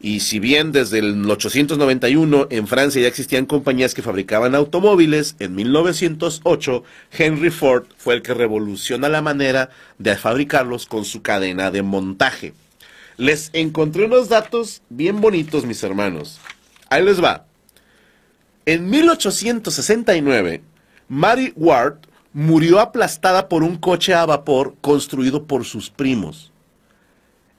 Y 0.00 0.20
si 0.20 0.38
bien 0.38 0.70
desde 0.70 1.00
el 1.00 1.28
891 1.28 2.46
en 2.50 2.68
Francia 2.68 3.02
ya 3.02 3.08
existían 3.08 3.46
compañías 3.46 3.94
que 3.94 4.02
fabricaban 4.02 4.54
automóviles, 4.54 5.34
en 5.40 5.56
1908 5.56 6.84
Henry 7.10 7.50
Ford 7.50 7.86
fue 7.96 8.14
el 8.14 8.22
que 8.22 8.32
revoluciona 8.32 9.08
la 9.08 9.22
manera 9.22 9.70
de 9.98 10.16
fabricarlos 10.16 10.86
con 10.86 11.04
su 11.04 11.20
cadena 11.22 11.70
de 11.72 11.82
montaje. 11.82 12.54
Les 13.16 13.50
encontré 13.52 14.04
unos 14.04 14.28
datos 14.28 14.82
bien 14.88 15.20
bonitos, 15.20 15.66
mis 15.66 15.82
hermanos. 15.82 16.38
Ahí 16.88 17.04
les 17.04 17.22
va. 17.22 17.44
En 18.66 18.88
1869, 18.88 20.62
Mary 21.08 21.52
Ward 21.56 21.96
murió 22.32 22.80
aplastada 22.80 23.48
por 23.48 23.62
un 23.62 23.76
coche 23.76 24.14
a 24.14 24.26
vapor 24.26 24.74
construido 24.80 25.44
por 25.44 25.64
sus 25.64 25.90
primos. 25.90 26.52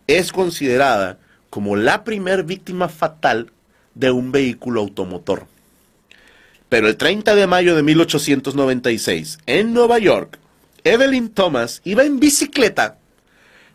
Es 0.08 0.32
considerada 0.32 1.20
como 1.50 1.76
la 1.76 2.04
primer 2.04 2.44
víctima 2.44 2.90
fatal 2.90 3.52
de 3.96 4.12
un 4.12 4.32
vehículo 4.32 4.82
automotor. 4.82 5.48
Pero 6.70 6.88
el 6.88 6.98
30 6.98 7.36
de 7.36 7.48
mayo 7.48 7.76
de 7.76 7.84
1896, 7.84 9.40
en 9.48 9.74
Nueva 9.74 9.98
York, 9.98 10.38
Evelyn 10.84 11.30
Thomas 11.30 11.82
iba 11.84 12.04
en 12.04 12.20
bicicleta 12.20 12.98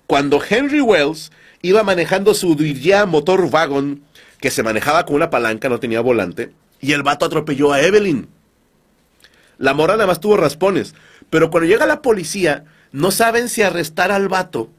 cuando 0.06 0.40
Henry 0.48 0.80
Wells 0.80 1.32
iba 1.62 1.82
manejando 1.82 2.34
su 2.34 2.54
Diriyah 2.54 3.06
Motor 3.06 3.46
Wagon 3.50 4.02
que 4.38 4.50
se 4.50 4.62
manejaba 4.62 5.06
con 5.06 5.16
una 5.16 5.30
palanca, 5.30 5.70
no 5.70 5.80
tenía 5.80 6.02
volante, 6.02 6.52
y 6.80 6.92
el 6.92 7.02
vato 7.02 7.24
atropelló 7.24 7.72
a 7.72 7.80
Evelyn. 7.80 8.28
La 9.58 9.74
morra 9.74 9.94
nada 9.94 10.06
más 10.06 10.20
tuvo 10.20 10.36
raspones, 10.36 10.94
pero 11.30 11.50
cuando 11.50 11.68
llega 11.68 11.86
la 11.86 12.02
policía, 12.02 12.64
no 12.92 13.10
saben 13.10 13.48
si 13.48 13.62
arrestar 13.62 14.12
al 14.12 14.28
vato, 14.28 14.70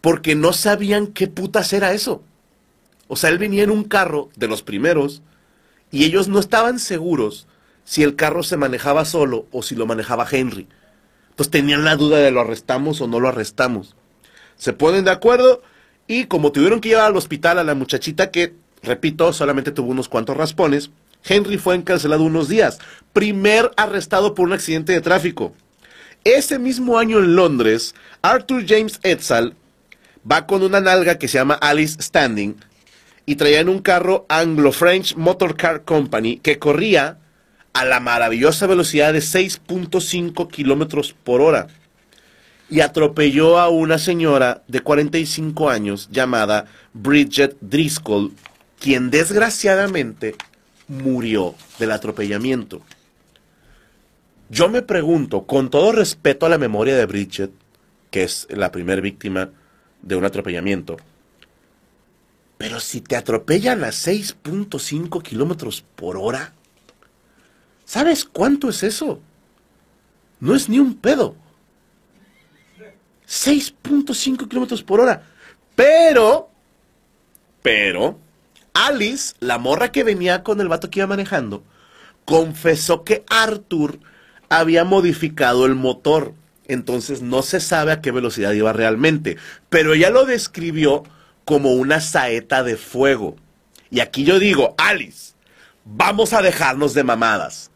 porque 0.00 0.34
no 0.34 0.52
sabían 0.52 1.06
qué 1.06 1.28
putas 1.28 1.72
era 1.72 1.92
eso. 1.92 2.22
O 3.08 3.16
sea, 3.16 3.30
él 3.30 3.38
venía 3.38 3.62
en 3.62 3.70
un 3.70 3.84
carro 3.84 4.30
de 4.36 4.48
los 4.48 4.62
primeros, 4.62 5.22
y 5.90 6.04
ellos 6.04 6.28
no 6.28 6.38
estaban 6.38 6.78
seguros 6.78 7.46
si 7.84 8.02
el 8.02 8.16
carro 8.16 8.42
se 8.42 8.56
manejaba 8.56 9.04
solo 9.04 9.46
o 9.52 9.62
si 9.62 9.74
lo 9.74 9.86
manejaba 9.86 10.26
Henry. 10.30 10.66
Entonces 11.30 11.50
tenían 11.50 11.84
la 11.84 11.96
duda 11.96 12.18
de 12.18 12.30
lo 12.30 12.40
arrestamos 12.40 13.00
o 13.00 13.06
no 13.06 13.20
lo 13.20 13.28
arrestamos. 13.28 13.96
Se 14.56 14.72
ponen 14.72 15.04
de 15.04 15.10
acuerdo 15.10 15.62
y 16.06 16.24
como 16.24 16.52
tuvieron 16.52 16.80
que 16.80 16.90
llevar 16.90 17.06
al 17.06 17.16
hospital 17.16 17.58
a 17.58 17.64
la 17.64 17.74
muchachita 17.74 18.30
que, 18.30 18.54
repito, 18.82 19.32
solamente 19.32 19.72
tuvo 19.72 19.90
unos 19.90 20.08
cuantos 20.08 20.36
raspones, 20.36 20.90
Henry 21.24 21.58
fue 21.58 21.74
encarcelado 21.74 22.22
unos 22.22 22.48
días. 22.48 22.78
Primer 23.12 23.70
arrestado 23.76 24.34
por 24.34 24.46
un 24.46 24.52
accidente 24.52 24.92
de 24.92 25.00
tráfico. 25.00 25.54
Ese 26.24 26.58
mismo 26.58 26.98
año 26.98 27.18
en 27.18 27.34
Londres, 27.34 27.94
Arthur 28.22 28.64
James 28.66 29.00
Edsall 29.02 29.54
va 30.30 30.46
con 30.46 30.62
una 30.62 30.80
nalga 30.80 31.18
que 31.18 31.28
se 31.28 31.38
llama 31.38 31.54
Alice 31.54 32.00
Standing 32.00 32.56
y 33.26 33.36
traía 33.36 33.60
en 33.60 33.68
un 33.68 33.80
carro 33.80 34.26
Anglo-French 34.28 35.16
Motor 35.16 35.56
Car 35.56 35.84
Company 35.84 36.38
que 36.38 36.58
corría 36.58 37.18
a 37.72 37.84
la 37.84 38.00
maravillosa 38.00 38.66
velocidad 38.66 39.12
de 39.12 39.20
6.5 39.20 40.48
kilómetros 40.48 41.14
por 41.24 41.40
hora 41.40 41.68
y 42.68 42.80
atropelló 42.80 43.58
a 43.58 43.68
una 43.68 43.98
señora 43.98 44.62
de 44.66 44.80
45 44.80 45.70
años 45.70 46.08
llamada 46.10 46.66
Bridget 46.92 47.56
Driscoll, 47.60 48.32
quien 48.80 49.10
desgraciadamente 49.10 50.36
murió 50.88 51.54
del 51.78 51.92
atropellamiento. 51.92 52.82
Yo 54.48 54.68
me 54.68 54.82
pregunto, 54.82 55.46
con 55.46 55.70
todo 55.70 55.92
respeto 55.92 56.46
a 56.46 56.48
la 56.48 56.58
memoria 56.58 56.96
de 56.96 57.06
Bridget, 57.06 57.50
que 58.10 58.22
es 58.24 58.46
la 58.50 58.70
primera 58.70 59.00
víctima 59.00 59.50
de 60.02 60.16
un 60.16 60.24
atropellamiento, 60.24 60.96
pero 62.58 62.78
si 62.78 63.00
te 63.00 63.16
atropellan 63.16 63.82
a 63.82 63.88
6.5 63.88 65.22
kilómetros 65.22 65.82
por 65.96 66.16
hora, 66.16 66.52
¿sabes 67.84 68.24
cuánto 68.24 68.68
es 68.68 68.82
eso? 68.82 69.20
No 70.38 70.54
es 70.54 70.68
ni 70.68 70.78
un 70.78 70.94
pedo. 70.94 71.34
6.5 73.26 74.48
kilómetros 74.48 74.82
por 74.82 75.00
hora. 75.00 75.22
Pero, 75.74 76.50
pero, 77.62 78.18
Alice, 78.74 79.34
la 79.40 79.58
morra 79.58 79.92
que 79.92 80.04
venía 80.04 80.42
con 80.42 80.60
el 80.60 80.68
vato 80.68 80.90
que 80.90 81.00
iba 81.00 81.06
manejando, 81.06 81.62
confesó 82.24 83.04
que 83.04 83.24
Arthur 83.28 83.98
había 84.48 84.84
modificado 84.84 85.66
el 85.66 85.74
motor. 85.74 86.34
Entonces 86.68 87.22
no 87.22 87.42
se 87.42 87.60
sabe 87.60 87.92
a 87.92 88.00
qué 88.00 88.12
velocidad 88.12 88.52
iba 88.52 88.72
realmente. 88.72 89.36
Pero 89.68 89.94
ella 89.94 90.10
lo 90.10 90.24
describió 90.24 91.02
como 91.44 91.72
una 91.72 92.00
saeta 92.00 92.62
de 92.62 92.76
fuego. 92.76 93.36
Y 93.90 94.00
aquí 94.00 94.24
yo 94.24 94.38
digo, 94.38 94.74
Alice, 94.78 95.34
vamos 95.84 96.32
a 96.32 96.42
dejarnos 96.42 96.94
de 96.94 97.04
mamadas. 97.04 97.70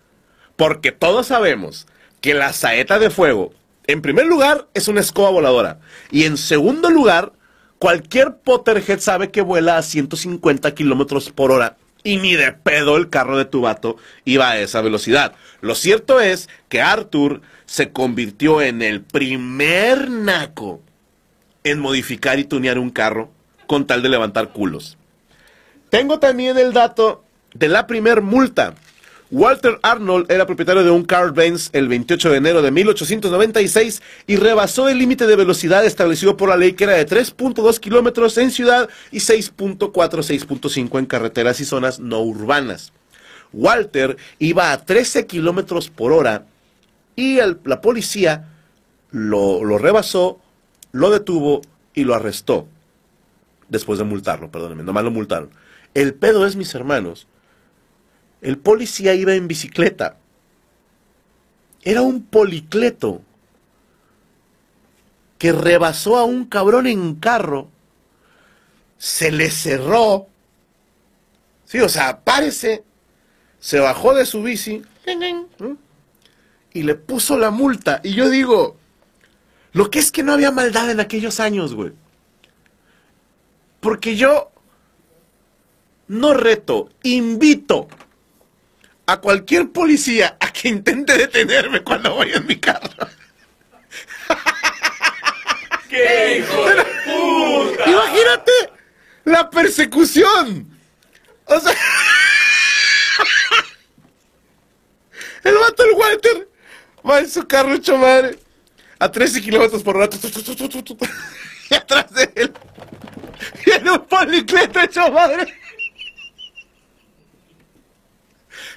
Porque 0.57 0.93
todos 0.93 1.26
sabemos 1.26 1.87
que 2.21 2.33
la 2.33 2.53
saeta 2.53 2.99
de 2.99 3.11
fuego, 3.11 3.53
en 3.87 4.00
primer 4.03 4.26
lugar, 4.26 4.69
es 4.73 4.88
una 4.88 5.00
escoba 5.00 5.31
voladora. 5.31 5.81
Y 6.11 6.25
en 6.25 6.37
segundo 6.38 6.91
lugar, 6.91 7.33
cualquier 7.78 8.37
Potterhead 8.37 9.00
sabe 9.00 9.30
que 9.30 9.42
vuela 9.42 9.78
a 9.78 9.83
150 9.83 10.75
kilómetros 10.75 11.30
por 11.30 11.50
hora. 11.50 11.76
Y 12.02 12.18
ni 12.18 12.37
de 12.37 12.52
pedo 12.52 12.97
el 12.97 13.11
carro 13.11 13.37
de 13.37 13.47
tu 13.47 13.62
vato 13.62 13.97
iba 14.25 14.50
a 14.50 14.59
esa 14.61 14.80
velocidad. 14.80 15.35
Lo 15.61 15.75
cierto 15.75 16.21
es 16.21 16.49
que 16.68 16.80
Arthur 16.80 17.40
se 17.64 17.90
convirtió 17.90 18.62
en 18.62 18.80
el 18.80 19.00
primer 19.02 20.08
naco 20.08 20.80
en 21.65 21.80
modificar 21.80 22.39
y 22.39 22.45
tunear 22.45 22.78
un 22.78 22.91
carro 22.91 23.30
con 23.67 23.86
tal 23.86 24.02
de 24.02 24.08
levantar 24.08 24.50
culos. 24.50 24.97
Tengo 25.91 26.21
también 26.21 26.56
el 26.58 26.73
dato 26.73 27.25
de 27.54 27.69
la 27.69 27.89
primer 27.89 28.23
multa. 28.23 28.75
Walter 29.30 29.80
Arnold 29.82 30.30
era 30.30 30.47
propietario 30.47 30.84
de 30.84 30.91
un 30.91 31.04
car 31.04 31.32
Benz 31.32 31.71
el 31.73 31.89
28 31.89 32.30
de 32.30 32.36
enero 32.36 32.62
de 32.62 32.71
1896 32.71 34.00
y 34.28 34.36
rebasó 34.36 34.89
el 34.89 34.99
límite 34.99 35.26
de 35.26 35.34
velocidad 35.34 35.84
establecido 35.84 36.36
por 36.36 36.49
la 36.49 36.56
ley 36.56 36.75
que 36.75 36.84
era 36.84 36.93
de 36.93 37.06
3.2 37.06 37.80
kilómetros 37.80 38.39
en 38.39 38.52
ciudad 38.52 38.89
y 39.10 39.19
6.4, 39.19 39.91
6.5 39.91 40.99
en 40.99 41.06
carreteras 41.06 41.58
y 41.58 41.65
zonas 41.65 41.99
no 41.99 42.21
urbanas. 42.21 42.93
Walter 43.52 44.17
iba 44.39 44.71
a 44.71 44.84
13 44.84 45.26
kilómetros 45.26 45.91
por 45.91 46.12
hora 46.12 46.47
y 47.17 47.39
la 47.65 47.80
policía 47.80 48.49
lo, 49.10 49.65
lo 49.65 49.78
rebasó, 49.78 50.39
lo 50.93 51.10
detuvo 51.10 51.62
y 51.95 52.04
lo 52.04 52.15
arrestó 52.15 52.69
después 53.69 53.99
de 53.99 54.04
multarlo, 54.04 54.50
perdónenme, 54.50 54.84
nomás 54.84 55.02
lo 55.02 55.10
multaron. 55.10 55.50
El 55.95 56.15
pedo 56.15 56.47
es, 56.47 56.54
mis 56.54 56.75
hermanos, 56.75 57.26
el 58.47 58.59
policía 58.59 59.13
iba 59.13 59.35
en 59.35 59.49
bicicleta. 59.49 60.19
Era 61.82 62.02
un 62.02 62.23
policleto 62.23 63.21
que 65.37 65.50
rebasó 65.50 66.17
a 66.17 66.23
un 66.23 66.45
cabrón 66.45 66.87
en 66.87 67.17
carro, 67.17 67.69
se 68.99 69.32
le 69.32 69.50
cerró, 69.50 70.28
sí, 71.65 71.80
o 71.80 71.89
sea, 71.89 72.21
párese, 72.21 72.85
se 73.59 73.80
bajó 73.80 74.15
de 74.15 74.25
su 74.25 74.45
bici 74.45 74.80
y 76.73 76.82
le 76.85 76.95
puso 76.95 77.37
la 77.37 77.50
multa. 77.50 78.00
Y 78.04 78.15
yo 78.15 78.30
digo, 78.30 78.76
lo 79.73 79.91
que 79.91 79.99
es 79.99 80.13
que 80.13 80.23
no 80.23 80.32
había 80.32 80.52
maldad 80.52 80.89
en 80.89 81.00
aquellos 81.00 81.41
años, 81.41 81.75
güey. 81.75 81.91
Porque 83.80 84.15
yo 84.15 84.52
no 86.06 86.32
reto, 86.32 86.91
invito 87.02 87.89
a 89.06 89.21
cualquier 89.21 89.71
policía 89.71 90.36
a 90.40 90.52
que 90.52 90.69
intente 90.69 91.16
detenerme 91.16 91.82
cuando 91.82 92.14
voy 92.14 92.32
en 92.32 92.47
mi 92.47 92.56
carro. 92.56 92.88
¡Qué 95.88 96.38
hijo 96.38 96.64
de 96.69 96.84
puta! 97.04 97.90
Imagínate 97.90 98.52
la 99.25 99.49
persecución. 99.49 100.69
O 101.45 101.60
sea, 101.60 101.73
el 105.45 105.54
vato 105.54 105.84
el 105.84 105.92
Walter 105.92 106.49
va 107.08 107.21
en 107.21 107.30
su 107.30 107.47
carro 107.47 107.75
hecho 107.75 107.97
madre 107.97 108.36
a 108.99 109.10
13 109.10 109.40
kilómetros 109.42 109.82
por 109.82 109.97
hora. 109.97 110.08
Y 111.69 111.75
atrás 111.75 112.12
de 112.12 112.30
él 112.36 112.52
viene 113.64 113.90
un 113.90 114.06
policleto 114.06 114.80
hecho 114.80 115.10
madre. 115.10 115.52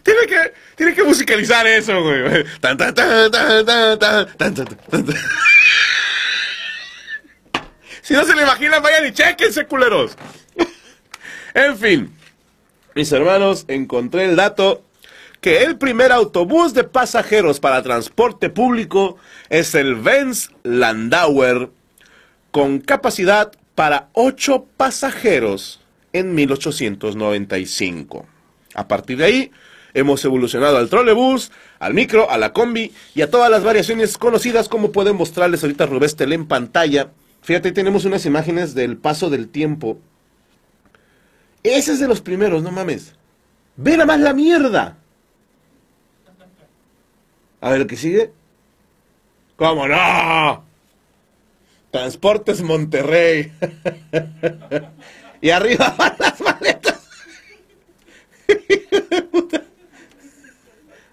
Tiene 0.04 0.26
que, 0.28 0.54
tiene 0.76 0.94
que 0.94 1.04
musicalizar 1.04 1.66
eso, 1.68 2.02
güey. 2.02 2.44
Tan, 2.60 2.78
tan, 2.78 2.94
tan, 2.94 3.32
tan, 3.32 3.66
tan, 3.66 4.00
tan, 4.00 4.38
tan, 4.38 4.56
tan. 4.56 4.78
Si 8.02 8.16
no 8.16 8.26
se 8.26 8.36
le 8.36 8.42
imaginan, 8.42 8.82
vayan 8.82 9.06
y 9.06 9.12
chequense, 9.12 9.66
culeros. 9.68 10.18
En 11.54 11.78
fin, 11.78 12.12
mis 12.96 13.12
hermanos, 13.12 13.66
encontré 13.68 14.26
el 14.26 14.36
dato 14.36 14.84
que 15.42 15.64
el 15.64 15.78
primer 15.78 16.12
autobús 16.12 16.74
de 16.74 16.84
pasajeros 16.84 17.60
para 17.60 17.84
transporte 17.84 18.50
público 18.50 19.18
es 19.50 19.76
el 19.76 19.96
Benz 19.96 20.50
Landauer 20.64 21.70
con 22.52 22.80
capacidad 22.80 23.52
para 23.76 24.10
8 24.14 24.66
pasajeros 24.76 25.80
en 26.12 26.36
1895. 26.36 28.26
A 28.74 28.88
partir 28.88 29.18
de 29.18 29.26
ahí, 29.26 29.52
hemos 29.94 30.24
evolucionado 30.26 30.78
al 30.78 30.90
trolebús, 30.90 31.52
al 31.80 31.94
micro, 31.94 32.30
a 32.30 32.38
la 32.38 32.54
combi 32.54 32.94
y 33.16 33.22
a 33.22 33.30
todas 33.30 33.50
las 33.50 33.64
variaciones 33.64 34.18
conocidas 34.18 34.70
como 34.70 34.92
pueden 34.92 35.16
mostrarles 35.16 35.64
ahorita 35.64 35.86
Rubestel 35.86 36.34
en 36.34 36.48
pantalla. 36.48 37.12
Fíjate, 37.42 37.72
tenemos 37.72 38.06
unas 38.06 38.26
imágenes 38.26 38.76
del 38.76 38.98
paso 38.98 39.30
del 39.30 39.50
tiempo. 39.50 40.00
Ese 41.64 41.94
es 41.94 42.00
de 42.00 42.08
los 42.08 42.22
primeros, 42.22 42.64
no 42.64 42.72
mames. 42.72 43.16
Ve 43.76 43.92
nada 43.92 44.06
más 44.06 44.20
la 44.20 44.34
mierda. 44.34 44.98
A 47.62 47.70
ver, 47.72 47.82
¿el 47.82 47.88
que 47.88 47.98
sigue? 47.98 48.32
¿Cómo 49.56 49.88
no? 49.88 50.64
Transportes 51.92 52.62
Monterrey. 52.62 53.52
y 55.42 55.50
arriba 55.50 55.96
van 55.98 56.16
las 56.20 56.40
maletas. 56.42 57.00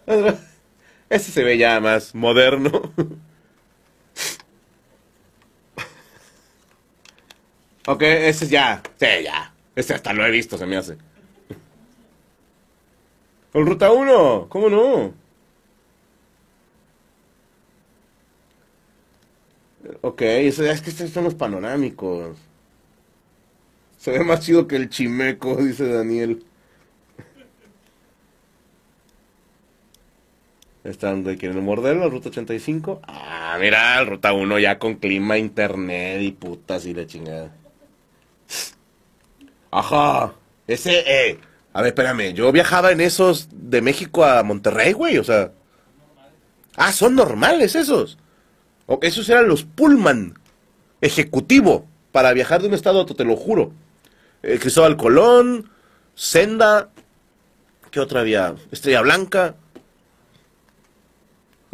Ese 1.09 1.31
se 1.33 1.45
ve 1.45 1.59
ya 1.59 1.81
más 1.81 2.15
moderno. 2.15 2.71
ok, 7.87 8.03
ese 8.03 8.45
es 8.45 8.51
ya. 8.51 8.83
Sí, 8.99 9.07
ya. 9.25 9.53
Ese 9.75 9.95
hasta 9.95 10.13
lo 10.13 10.25
he 10.27 10.31
visto, 10.31 10.59
se 10.59 10.67
me 10.67 10.77
hace. 10.77 10.97
Con 13.53 13.67
Ruta 13.67 13.91
1, 13.93 14.47
¿cómo 14.49 14.69
no? 14.69 15.15
Ok, 20.03 20.23
eso, 20.23 20.65
es 20.65 20.83
que 20.83 20.91
estos 20.91 21.11
son 21.11 21.25
los 21.25 21.35
panorámicos. 21.35 22.37
Se 23.99 24.11
ve 24.13 24.25
más 24.25 24.41
chido 24.41 24.67
que 24.67 24.77
el 24.77 24.89
chimeco, 24.89 25.57
dice 25.63 25.89
Daniel. 25.89 26.45
Están 30.87 31.25
de 31.25 31.37
quieren 31.37 31.65
morderlo, 31.65 32.09
Ruta 32.09 32.29
85. 32.29 33.03
Ah, 33.09 33.57
mira, 33.61 34.05
Ruta 34.05 34.33
1 34.33 34.59
ya 34.61 34.79
con 34.79 34.95
clima, 34.95 35.37
internet 35.37 36.23
y 36.23 36.31
putas 36.31 36.87
y 36.87 36.95
la 36.95 37.07
chingada. 37.07 37.53
Ajá. 39.73 40.33
Ese, 40.69 41.01
eh. 41.07 41.39
A 41.73 41.83
ver, 41.83 41.89
espérame. 41.89 42.33
Yo 42.35 42.53
viajaba 42.53 42.93
en 42.93 43.01
esos 43.01 43.49
de 43.53 43.83
México 43.83 44.25
a 44.25 44.45
Monterrey, 44.45 44.93
güey. 44.93 45.19
O 45.19 45.25
sea. 45.25 45.51
Ah, 46.77 46.93
son 46.93 47.17
normales 47.17 47.75
esos. 47.75 48.17
O, 48.87 49.01
esos 49.03 49.29
eran 49.29 49.49
los 49.49 49.65
Pullman. 49.65 50.39
Ejecutivo. 51.01 51.89
Para 52.13 52.33
viajar 52.33 52.63
de 52.63 52.69
un 52.69 52.75
estado 52.75 53.01
a 53.01 53.03
otro, 53.03 53.17
te 53.17 53.25
lo 53.25 53.37
juro. 53.37 53.73
Eh, 54.43 54.59
Cristóbal 54.61 54.97
Colón. 54.97 55.69
Senda. 56.15 56.91
¿Qué 57.91 57.99
otra 57.99 58.21
había? 58.21 58.55
Estrella 58.71 59.01
Blanca. 59.01 59.57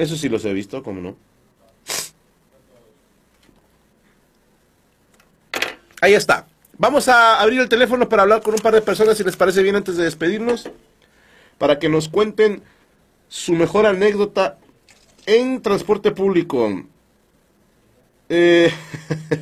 Eso 0.03 0.17
sí 0.17 0.29
los 0.29 0.45
he 0.45 0.53
visto, 0.53 0.83
¿cómo 0.83 1.01
no? 1.01 1.17
Ahí 6.01 6.15
está. 6.15 6.49
Vamos 6.77 7.07
a 7.07 7.41
abrir 7.41 7.61
el 7.61 7.69
teléfono 7.69 8.09
para 8.09 8.23
hablar 8.23 8.43
con 8.43 8.55
un 8.55 8.59
par 8.59 8.75
de 8.75 8.83
personas, 8.83 9.17
si 9.17 9.23
les 9.23 9.37
parece 9.37 9.63
bien, 9.63 9.77
antes 9.77 9.97
de 9.97 10.03
despedirnos, 10.03 10.69
para 11.57 11.79
que 11.79 11.89
nos 11.89 12.09
cuenten 12.09 12.65
su 13.29 13.53
mejor 13.53 13.87
anécdota 13.87 14.59
en 15.25 15.63
transporte 15.63 16.11
público. 16.11 16.83
Eh, 18.29 18.73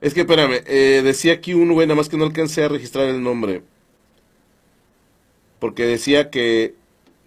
es 0.00 0.14
que 0.14 0.22
espérame, 0.22 0.62
eh, 0.64 1.02
decía 1.04 1.34
aquí 1.34 1.52
un 1.52 1.70
güey, 1.74 1.86
nada 1.86 1.98
más 1.98 2.08
que 2.08 2.16
no 2.16 2.24
alcancé 2.24 2.64
a 2.64 2.68
registrar 2.68 3.08
el 3.08 3.22
nombre. 3.22 3.62
Porque 5.58 5.84
decía 5.84 6.30
que, 6.30 6.82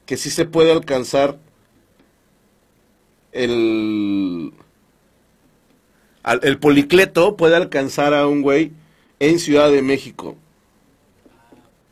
que 0.07 0.17
sí 0.17 0.31
se 0.31 0.45
puede 0.45 0.71
alcanzar 0.71 1.37
el 3.31 4.51
el 6.41 6.57
policleto 6.57 7.37
puede 7.37 7.55
alcanzar 7.55 8.13
a 8.13 8.27
un 8.27 8.41
güey 8.41 8.71
en 9.19 9.39
Ciudad 9.39 9.71
de 9.71 9.81
México. 9.81 10.35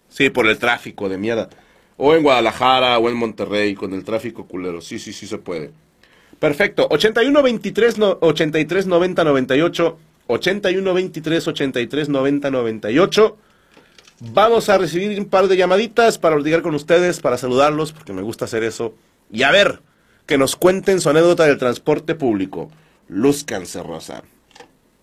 Sí, 0.09 0.29
por 0.29 0.47
el 0.47 0.57
tráfico 0.57 1.07
de 1.07 1.17
mierda. 1.17 1.49
O 1.97 2.13
en 2.15 2.23
Guadalajara 2.23 2.97
o 2.99 3.07
en 3.09 3.15
Monterrey 3.15 3.75
con 3.75 3.93
el 3.93 4.03
tráfico 4.03 4.45
culero. 4.45 4.81
Sí, 4.81 4.99
sí, 4.99 5.13
sí 5.13 5.27
se 5.27 5.37
puede. 5.37 5.71
Perfecto. 6.39 6.87
81 6.91 7.41
23 7.41 7.97
no- 7.97 8.17
83 8.21 8.87
90 8.87 9.23
98. 9.23 9.97
81 10.27 10.93
23 10.93 11.47
83 11.47 12.09
90 12.09 12.51
98. 12.51 13.37
Vamos 14.19 14.69
a 14.69 14.77
recibir 14.77 15.19
un 15.19 15.25
par 15.25 15.47
de 15.47 15.57
llamaditas 15.57 16.17
para 16.17 16.35
platicar 16.35 16.61
con 16.61 16.73
ustedes, 16.73 17.19
para 17.19 17.37
saludarlos, 17.37 17.91
porque 17.91 18.13
me 18.13 18.21
gusta 18.21 18.45
hacer 18.45 18.63
eso. 18.63 18.95
Y 19.29 19.43
a 19.43 19.51
ver, 19.51 19.81
que 20.25 20.37
nos 20.37 20.55
cuenten 20.55 21.01
su 21.01 21.09
anécdota 21.09 21.45
del 21.45 21.57
transporte 21.57 22.15
público. 22.15 22.71
Luzcanse, 23.09 23.83
Rosa. 23.83 24.23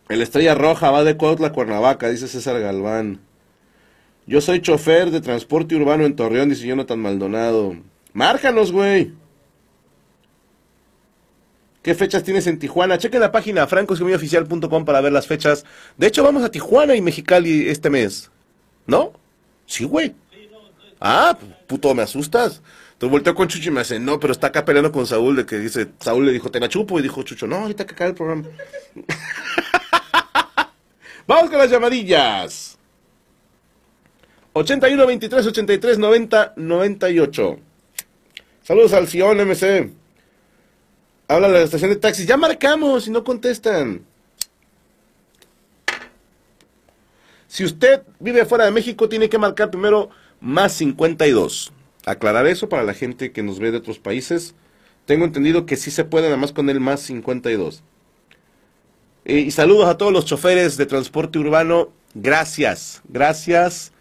El 0.09 0.23
Estrella 0.23 0.55
Roja 0.55 0.91
va 0.91 1.05
de 1.05 1.17
Cuautla 1.17 1.49
a 1.49 1.53
Cuernavaca, 1.53 2.09
dice 2.09 2.27
César 2.27 2.59
Galván. 2.61 3.21
Yo 4.27 4.41
soy 4.41 4.61
chofer 4.61 5.11
de 5.11 5.21
transporte 5.21 5.75
urbano 5.75 6.05
en 6.05 6.17
Torreón, 6.17 6.49
dice 6.49 6.67
Jonathan 6.67 6.99
Maldonado. 6.99 7.77
Márcanos, 8.13 8.73
güey. 8.73 9.13
¿Qué 11.83 11.95
fechas 11.95 12.23
tienes 12.23 12.47
en 12.47 12.59
Tijuana? 12.59 12.99
Chequen 12.99 13.21
la 13.21 13.33
página 13.33 13.67
francoscomioficial.com 13.67 14.85
para 14.85 15.01
ver 15.01 15.13
las 15.13 15.27
fechas. 15.27 15.65
De 15.97 16.07
hecho, 16.07 16.23
vamos 16.23 16.45
a 16.45 16.51
Tijuana 16.51 16.95
y 16.95 17.03
Mexicali 17.03 17.69
este 17.69 17.91
mes. 17.91 18.31
¿No? 18.87 19.13
Sí, 19.67 19.85
güey. 19.85 20.15
Ah, 21.01 21.37
puto, 21.67 21.95
me 21.95 22.03
asustas. 22.03 22.63
Entonces 22.93 23.11
volteo 23.11 23.35
con 23.35 23.49
Chucho 23.49 23.69
y 23.69 23.73
me 23.73 23.81
hace, 23.81 23.99
no, 23.99 24.21
pero 24.21 24.33
está 24.33 24.49
acá 24.49 24.65
peleando 24.65 24.93
con 24.93 25.07
Saúl 25.07 25.35
de 25.35 25.45
que 25.45 25.59
dice, 25.59 25.89
Saúl 25.99 26.27
le 26.27 26.33
dijo, 26.33 26.51
te 26.51 26.61
la 26.61 26.69
chupo, 26.69 26.99
y 26.99 27.03
dijo 27.03 27.23
Chucho, 27.25 27.49
no, 27.49 27.57
ahorita 27.57 27.85
que 27.85 27.95
acabe 27.95 28.11
el 28.11 28.17
programa. 28.17 28.45
Vamos 31.27 31.51
con 31.51 31.59
las 31.59 31.71
llamadillas. 31.71 32.79
81 34.53 35.07
23 35.07 35.47
83 35.47 35.99
90 35.99 36.53
98. 36.57 37.59
Saludos 38.63 38.93
al 38.93 39.09
Fion 39.09 39.39
MC. 39.39 39.91
Habla 41.27 41.49
la 41.49 41.63
estación 41.63 41.91
de 41.91 41.97
taxis. 41.97 42.27
Ya 42.27 42.37
marcamos 42.37 43.09
y 43.09 43.11
no 43.11 43.25
contestan. 43.25 44.05
Si 47.53 47.65
usted 47.65 48.01
vive 48.19 48.47
fuera 48.47 48.65
de 48.65 48.71
México, 48.71 49.11
tiene 49.11 49.29
que 49.29 49.37
marcar 49.37 49.71
primero 49.71 50.09
más 50.41 50.73
52. 50.73 51.71
Aclarar 52.07 52.47
eso 52.47 52.71
para 52.71 52.83
la 52.83 52.95
gente 52.95 53.31
que 53.31 53.43
nos 53.43 53.59
ve 53.59 53.71
de 53.71 53.77
otros 53.77 53.99
países. 53.99 54.55
Tengo 55.05 55.27
entendido 55.27 55.67
que 55.67 55.77
sí 55.77 55.91
se 55.91 56.07
puede, 56.07 56.29
nada 56.29 56.39
más 56.39 56.53
con 56.53 56.71
el 56.71 56.81
más 56.81 57.01
52. 57.01 57.83
Eh, 59.27 59.41
y 59.41 59.51
saludos 59.51 59.87
a 59.87 59.99
todos 59.99 60.15
los 60.15 60.25
choferes 60.25 60.79
de 60.79 60.87
transporte 60.87 61.39
urbano. 61.39 61.93
Gracias, 62.15 63.03
gracias 63.07 63.93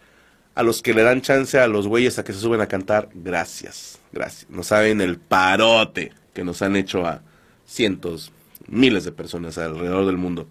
a 0.56 0.64
los 0.64 0.82
que 0.82 0.94
le 0.94 1.04
dan 1.04 1.20
chance 1.20 1.60
a 1.60 1.68
los 1.68 1.90
güeyes 1.90 2.20
a 2.20 2.24
que 2.24 2.32
se 2.32 2.40
suben 2.40 2.62
a 2.62 2.70
cantar. 2.70 3.10
Gracias, 3.14 4.00
gracias. 4.14 4.50
No 4.50 4.64
saben 4.64 5.02
el 5.02 5.18
parote 5.18 6.14
que 6.34 6.46
nos 6.46 6.62
han 6.62 6.78
hecho 6.78 7.06
a 7.06 7.22
cientos, 7.66 8.32
miles 8.70 9.04
de 9.04 9.12
personas 9.12 9.58
alrededor 9.58 10.06
del 10.06 10.16
mundo. 10.16 10.48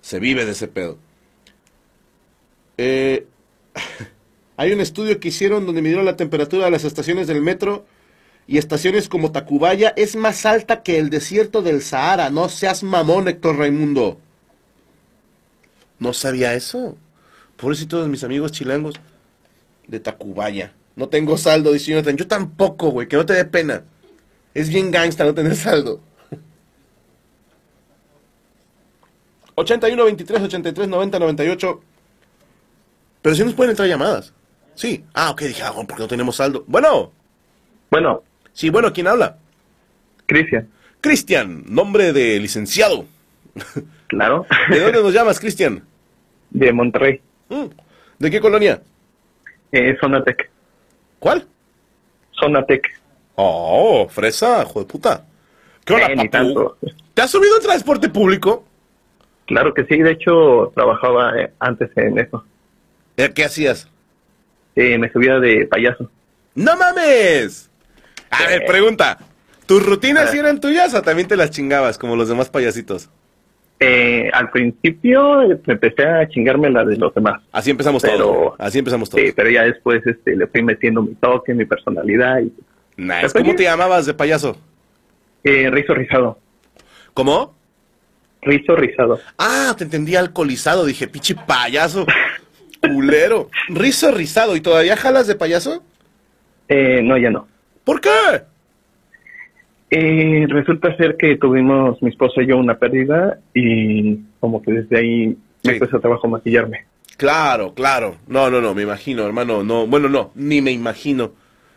Se 0.00 0.18
vive 0.18 0.46
de 0.46 0.52
ese 0.52 0.66
pedo. 0.66 0.96
Eh, 2.78 3.26
hay 4.56 4.72
un 4.72 4.80
estudio 4.80 5.18
que 5.20 5.28
hicieron 5.28 5.66
donde 5.66 5.82
midieron 5.82 6.04
la 6.04 6.16
temperatura 6.16 6.66
de 6.66 6.70
las 6.70 6.84
estaciones 6.84 7.26
del 7.26 7.42
metro 7.42 7.84
y 8.46 8.58
estaciones 8.58 9.08
como 9.08 9.32
Tacubaya 9.32 9.92
es 9.96 10.16
más 10.16 10.44
alta 10.46 10.82
que 10.82 10.98
el 10.98 11.10
desierto 11.10 11.62
del 11.62 11.82
Sahara. 11.82 12.30
No 12.30 12.48
seas 12.48 12.82
mamón, 12.82 13.28
Héctor 13.28 13.58
Raimundo. 13.58 14.18
No 15.98 16.12
sabía 16.12 16.54
eso. 16.54 16.96
Pobrecitos 17.56 18.08
mis 18.08 18.24
amigos 18.24 18.52
chilangos 18.52 18.96
de 19.86 20.00
Tacubaya. 20.00 20.72
No 20.96 21.08
tengo 21.08 21.38
saldo, 21.38 21.72
dice. 21.72 21.92
Yo 22.16 22.26
tampoco, 22.26 22.90
güey, 22.90 23.08
que 23.08 23.16
no 23.16 23.24
te 23.24 23.34
dé 23.34 23.44
pena. 23.44 23.84
Es 24.54 24.68
bien 24.68 24.90
gangsta 24.90 25.24
no 25.24 25.34
tener 25.34 25.56
saldo. 25.56 26.00
81 29.54 30.04
23 30.04 30.42
83 30.42 30.88
90 30.88 31.18
98. 31.18 31.82
Pero 33.22 33.34
si 33.34 33.44
nos 33.44 33.54
pueden 33.54 33.70
entrar 33.70 33.88
llamadas. 33.88 34.34
Sí. 34.74 35.04
Ah, 35.14 35.30
ok, 35.30 35.42
dije, 35.42 35.62
ah, 35.62 35.72
porque 35.74 36.02
no 36.02 36.08
tenemos 36.08 36.36
saldo. 36.36 36.64
Bueno. 36.66 37.12
Bueno, 37.90 38.22
Sí, 38.54 38.68
bueno, 38.68 38.92
¿quién 38.92 39.06
habla? 39.06 39.38
Cristian, 40.26 40.68
Cristian, 41.00 41.62
nombre 41.66 42.12
de 42.12 42.38
licenciado. 42.38 43.06
claro, 44.08 44.46
¿De 44.70 44.78
dónde 44.80 45.02
nos 45.02 45.12
llamas, 45.14 45.40
Cristian? 45.40 45.82
de 46.50 46.72
Monterrey, 46.72 47.20
Mm, 47.48 47.64
¿De 48.18 48.30
qué 48.30 48.40
colonia? 48.40 48.82
eh, 49.72 49.96
Zonatec, 50.00 50.50
¿Cuál? 51.18 51.46
Zonatec, 52.38 52.88
Oh, 53.36 54.06
fresa, 54.10 54.62
hijo 54.68 54.80
de 54.80 54.86
puta. 54.86 55.24
¿Qué 55.84 55.94
hola, 55.94 56.06
Eh, 56.12 56.16
ni 56.16 56.28
tanto. 56.28 56.76
¿Te 57.14 57.22
has 57.22 57.30
subido 57.30 57.56
en 57.56 57.62
transporte 57.62 58.08
público? 58.10 58.64
claro 59.46 59.72
que 59.74 59.84
sí, 59.84 59.96
de 59.98 60.12
hecho 60.12 60.72
trabajaba 60.74 61.38
eh, 61.40 61.52
antes 61.58 61.90
en 61.96 62.18
eso, 62.18 62.44
¿Qué 63.16 63.44
hacías? 63.44 63.88
Eh, 64.74 64.98
me 64.98 65.10
subía 65.12 65.38
de 65.38 65.66
payaso, 65.66 66.10
¡No 66.54 66.76
mames! 66.76 67.70
A 68.30 68.46
ver, 68.46 68.64
pregunta. 68.66 69.18
¿Tus 69.66 69.84
rutinas 69.84 70.30
sí 70.30 70.38
eran 70.38 70.60
tuyas 70.60 70.92
o 70.94 71.02
también 71.02 71.28
te 71.28 71.36
las 71.36 71.50
chingabas 71.50 71.96
como 71.98 72.16
los 72.16 72.28
demás 72.28 72.48
payasitos? 72.50 73.08
Eh, 73.80 74.30
al 74.32 74.50
principio 74.50 75.42
eh, 75.50 75.58
empecé 75.66 76.06
a 76.06 76.28
chingarme 76.28 76.70
la 76.70 76.84
de 76.84 76.96
los 76.96 77.12
demás, 77.14 77.40
Así 77.52 77.70
empezamos 77.70 78.02
Pero- 78.02 78.16
todos. 78.18 78.54
Así 78.58 78.78
empezamos 78.78 79.10
todos. 79.10 79.24
sí, 79.24 79.32
pero 79.34 79.50
ya 79.50 79.62
después 79.64 80.06
este, 80.06 80.36
le 80.36 80.46
fui 80.46 80.62
metiendo 80.62 81.02
mi 81.02 81.14
toque, 81.14 81.52
mi 81.54 81.64
personalidad 81.64 82.38
y 82.40 82.52
Nice. 82.96 83.30
¿Cómo 83.32 83.54
te 83.54 83.62
llamabas 83.64 84.06
de 84.06 84.14
payaso? 84.14 84.56
eh, 85.44 85.68
rizo 85.70 85.94
rizado, 85.94 86.38
¿Cómo? 87.14 87.54
rizo 88.42 88.76
rizado, 88.76 89.20
Ah, 89.38 89.74
te 89.76 89.84
entendí 89.84 90.14
alcoholizado. 90.16 90.84
Dije, 90.84 91.08
pinche 91.08 91.34
payaso. 91.34 92.06
Culero. 92.82 93.48
Rizo 93.68 94.10
rizado. 94.12 94.56
¿Y 94.56 94.60
todavía 94.60 94.96
jalas 94.96 95.26
de 95.26 95.34
payaso? 95.34 95.82
eh, 96.68 97.00
no, 97.02 97.18
ya 97.18 97.30
no. 97.30 97.46
¿Por 97.84 98.00
qué? 98.00 98.10
Eh, 99.90 100.46
resulta 100.48 100.96
ser 100.96 101.16
que 101.18 101.36
tuvimos 101.36 102.00
mi 102.02 102.08
esposa 102.08 102.42
y 102.42 102.46
yo 102.46 102.56
una 102.56 102.78
pérdida 102.78 103.38
y 103.52 104.20
como 104.40 104.62
que 104.62 104.72
desde 104.72 104.98
ahí 104.98 105.36
Sí. 105.62 105.68
me 105.70 105.78
cuesta 105.78 106.00
trabajo 106.00 106.26
maquillarme. 106.28 106.86
Claro, 107.18 107.74
claro. 107.74 108.16
No, 108.26 108.50
no, 108.50 108.60
no, 108.60 108.74
me 108.74 108.82
imagino, 108.82 109.24
hermano. 109.26 109.62
No, 109.62 109.86
bueno, 109.86 110.08
no, 110.08 110.32
ni 110.34 110.60
me 110.62 110.72
imagino 110.72 111.32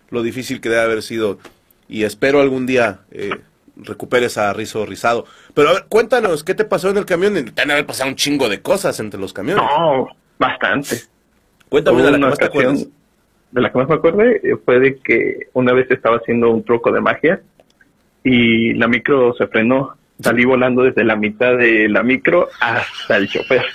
lo 0.10 0.24
difícil 0.24 0.62
que 0.62 0.70
debe 0.70 0.82
haber 0.82 1.02
sido. 1.04 1.40
Y 1.90 2.04
espero 2.04 2.40
algún 2.42 2.66
día 2.66 3.02
eh, 3.12 3.32
recuperes 3.76 4.38
a 4.38 4.54
Rizo 4.54 4.86
Rizado. 4.86 5.26
Pero 5.54 5.70
a 5.70 5.74
ver, 5.74 5.86
cuéntanos, 5.90 6.44
¿qué 6.44 6.56
te 6.56 6.64
pasó 6.66 6.90
en 6.90 6.98
el 6.98 7.06
camión? 7.06 7.34
Te 7.54 7.62
han 7.62 7.70
haber 7.70 7.86
pasado 7.86 8.10
un 8.10 8.16
chingo 8.16 8.48
de 8.50 8.62
cosas 8.62 9.00
entre 9.02 9.20
los 9.20 9.34
camiones. 9.34 9.64
No, 9.78 10.08
bastante. 10.38 10.98
Cuéntame 11.70 11.98
Hubo 11.98 12.06
de 12.06 12.12
la 12.12 12.18
que 12.18 12.22
una 12.22 12.30
más 12.30 12.40
te 12.40 12.46
acuerdas. 12.46 12.88
De 13.52 13.62
la 13.62 13.72
que 13.72 13.78
más 13.78 13.88
me 13.88 13.96
acuerdo 13.96 14.22
eh, 14.22 14.58
fue 14.64 14.80
de 14.80 14.98
que 14.98 15.48
una 15.54 15.74
vez 15.74 15.90
estaba 15.90 16.18
haciendo 16.18 16.50
un 16.52 16.64
truco 16.64 16.92
de 16.92 17.02
magia 17.02 17.42
y 18.24 18.74
la 18.74 18.88
micro 18.88 19.34
se 19.36 19.48
frenó. 19.48 19.96
Salí 20.20 20.46
volando 20.46 20.84
desde 20.84 21.04
la 21.04 21.16
mitad 21.16 21.58
de 21.58 21.90
la 21.90 22.02
micro 22.02 22.50
hasta 22.60 23.18
el 23.18 23.28
chofer. 23.28 23.66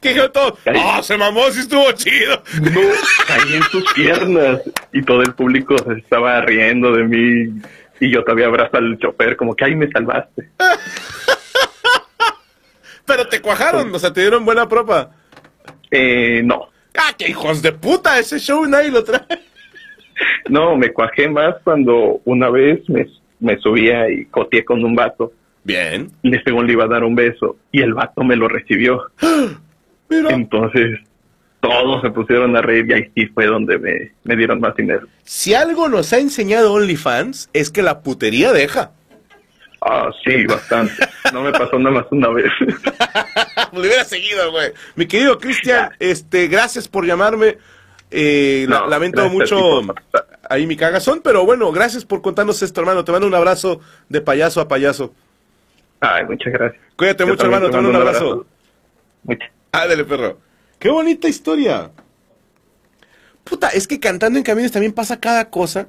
¿Qué 0.00 0.10
dijeron 0.10 0.32
todos? 0.32 0.54
Ahí. 0.66 0.80
¡Ah, 0.82 1.02
se 1.02 1.16
mamó, 1.18 1.50
sí 1.50 1.60
estuvo 1.60 1.90
chido! 1.92 2.42
No, 2.62 2.80
caí 3.26 3.54
en 3.54 3.62
sus 3.64 3.92
piernas 3.92 4.62
y 4.92 5.02
todo 5.02 5.20
el 5.22 5.34
público 5.34 5.76
se 5.78 5.94
estaba 5.94 6.40
riendo 6.40 6.92
de 6.92 7.04
mí 7.04 7.60
y 8.00 8.10
yo 8.10 8.24
todavía 8.24 8.46
abrazo 8.46 8.78
al 8.78 8.98
chofer 8.98 9.36
como 9.36 9.54
que 9.54 9.66
ahí 9.66 9.74
me 9.74 9.90
salvaste. 9.90 10.48
Pero 13.04 13.28
te 13.28 13.40
cuajaron, 13.40 13.94
o 13.94 13.98
sea, 13.98 14.12
te 14.12 14.20
dieron 14.22 14.44
buena 14.44 14.68
propa. 14.68 15.10
Eh, 15.90 16.42
no, 16.44 16.70
¡Ah, 16.96 17.14
qué 17.16 17.28
hijos 17.28 17.62
de 17.62 17.72
puta! 17.72 18.18
Ese 18.18 18.38
show 18.38 18.66
nadie 18.66 18.90
lo 18.90 19.04
trae. 19.04 19.22
no, 20.48 20.76
me 20.76 20.92
cuajé 20.92 21.28
más 21.28 21.56
cuando 21.62 22.20
una 22.24 22.50
vez 22.50 22.80
me, 22.88 23.06
me 23.38 23.58
subía 23.58 24.10
y 24.10 24.26
coteé 24.26 24.64
con 24.64 24.84
un 24.84 24.94
vato. 24.94 25.32
Bien. 25.62 26.10
Y 26.22 26.32
según 26.44 26.66
le 26.66 26.72
iba 26.72 26.84
a 26.84 26.88
dar 26.88 27.04
un 27.04 27.14
beso 27.14 27.56
y 27.70 27.82
el 27.82 27.94
vato 27.94 28.22
me 28.24 28.36
lo 28.36 28.48
recibió. 28.48 29.10
Mira. 30.08 30.30
Entonces 30.30 31.00
todos 31.60 32.02
se 32.02 32.10
pusieron 32.10 32.56
a 32.56 32.62
reír 32.62 32.86
y 32.88 32.92
ahí 32.94 33.10
sí 33.14 33.26
fue 33.26 33.46
donde 33.46 33.78
me, 33.78 34.12
me 34.24 34.36
dieron 34.36 34.60
más 34.60 34.74
dinero. 34.74 35.06
Si 35.22 35.54
algo 35.54 35.88
nos 35.88 36.12
ha 36.12 36.18
enseñado 36.18 36.72
OnlyFans 36.72 37.50
es 37.52 37.70
que 37.70 37.82
la 37.82 38.00
putería 38.00 38.52
deja. 38.52 38.92
Ah, 39.82 40.10
sí, 40.24 40.44
bastante. 40.46 40.92
No 41.32 41.42
me 41.42 41.52
pasó 41.52 41.78
nada 41.78 41.96
más 42.00 42.06
una 42.10 42.28
vez. 42.28 42.50
Lo 43.72 43.80
hubiera 43.80 44.04
seguido, 44.04 44.50
güey. 44.50 44.72
Mi 44.94 45.06
querido 45.06 45.38
Cristian, 45.38 45.92
este, 45.98 46.48
gracias 46.48 46.86
por 46.88 47.06
llamarme. 47.06 47.56
Eh, 48.10 48.66
la- 48.68 48.86
lamento 48.86 49.28
mucho 49.30 49.80
ahí 50.50 50.66
mi 50.66 50.76
cagazón, 50.76 51.20
pero 51.22 51.46
bueno, 51.46 51.70
gracias 51.72 52.04
por 52.04 52.20
contarnos 52.22 52.60
esto, 52.62 52.80
hermano. 52.80 53.04
Te 53.04 53.12
mando 53.12 53.26
un 53.26 53.34
abrazo 53.34 53.80
de 54.08 54.20
payaso 54.20 54.60
a 54.60 54.68
payaso. 54.68 55.14
Ay, 56.00 56.24
muchas 56.26 56.52
gracias. 56.52 56.82
Cuídate 56.96 57.22
Yo 57.24 57.28
mucho, 57.28 57.44
hermano. 57.44 57.70
Te 57.70 57.76
mando 57.76 57.90
un 57.90 57.96
abrazo. 57.96 58.46
Muchas 59.22 59.48
Ándale, 59.72 60.04
perro. 60.04 60.38
Qué 60.78 60.90
bonita 60.90 61.28
historia. 61.28 61.90
Puta, 63.44 63.68
es 63.68 63.86
que 63.86 64.00
cantando 64.00 64.38
en 64.38 64.44
camiones 64.44 64.72
también 64.72 64.92
pasa 64.92 65.20
cada 65.20 65.48
cosa 65.50 65.88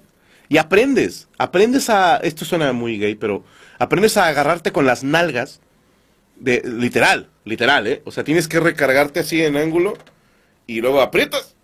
y 0.52 0.58
aprendes. 0.58 1.30
Aprendes 1.38 1.90
a. 1.90 2.18
Esto 2.18 2.44
suena 2.44 2.74
muy 2.74 3.00
gay, 3.00 3.16
pero 3.16 3.46
aprendes 3.80 4.18
a 4.18 4.28
agarrarte 4.28 4.74
con 4.74 4.86
las 4.86 5.02
nalgas. 5.02 5.62
De, 6.36 6.62
literal, 6.66 7.30
literal, 7.46 7.88
¿eh? 7.88 8.02
O 8.04 8.12
sea, 8.12 8.26
tienes 8.26 8.50
que 8.50 8.60
recargarte 8.60 9.22
así 9.22 9.42
en 9.42 9.56
ángulo 9.56 9.94
y 10.68 10.82
luego 10.82 11.00
aprietas. 11.00 11.56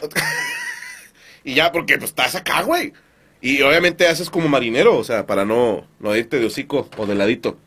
y 1.44 1.54
ya, 1.54 1.70
porque 1.70 1.98
pues 1.98 2.10
estás 2.10 2.34
acá, 2.34 2.62
güey. 2.62 2.94
Y 3.40 3.62
obviamente 3.62 4.08
haces 4.08 4.28
como 4.28 4.48
marinero, 4.48 4.98
o 4.98 5.04
sea, 5.04 5.24
para 5.24 5.44
no, 5.44 5.86
no 6.00 6.16
irte 6.16 6.40
de 6.40 6.46
hocico 6.46 6.90
o 6.96 7.06
de 7.06 7.14
ladito. 7.14 7.58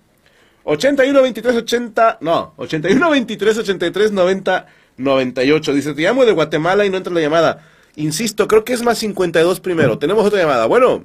81 0.66 1.22
23 1.22 1.56
80, 1.56 2.18
no, 2.20 2.54
81 2.58 3.10
23 3.10 3.60
83 3.60 4.12
90 4.12 4.68
98. 4.98 5.74
Dice, 5.74 5.94
te 5.94 6.02
llamo 6.02 6.26
de 6.26 6.34
Guatemala 6.34 6.86
y 6.86 6.90
no 6.90 6.98
entra 6.98 7.14
la 7.14 7.22
llamada. 7.22 7.66
Insisto, 7.96 8.48
creo 8.48 8.64
que 8.64 8.74
es 8.74 8.84
más 8.84 8.98
52 8.98 9.60
primero. 9.60 9.98
Tenemos 10.00 10.26
otra 10.26 10.40
llamada. 10.40 10.66
Bueno, 10.66 11.04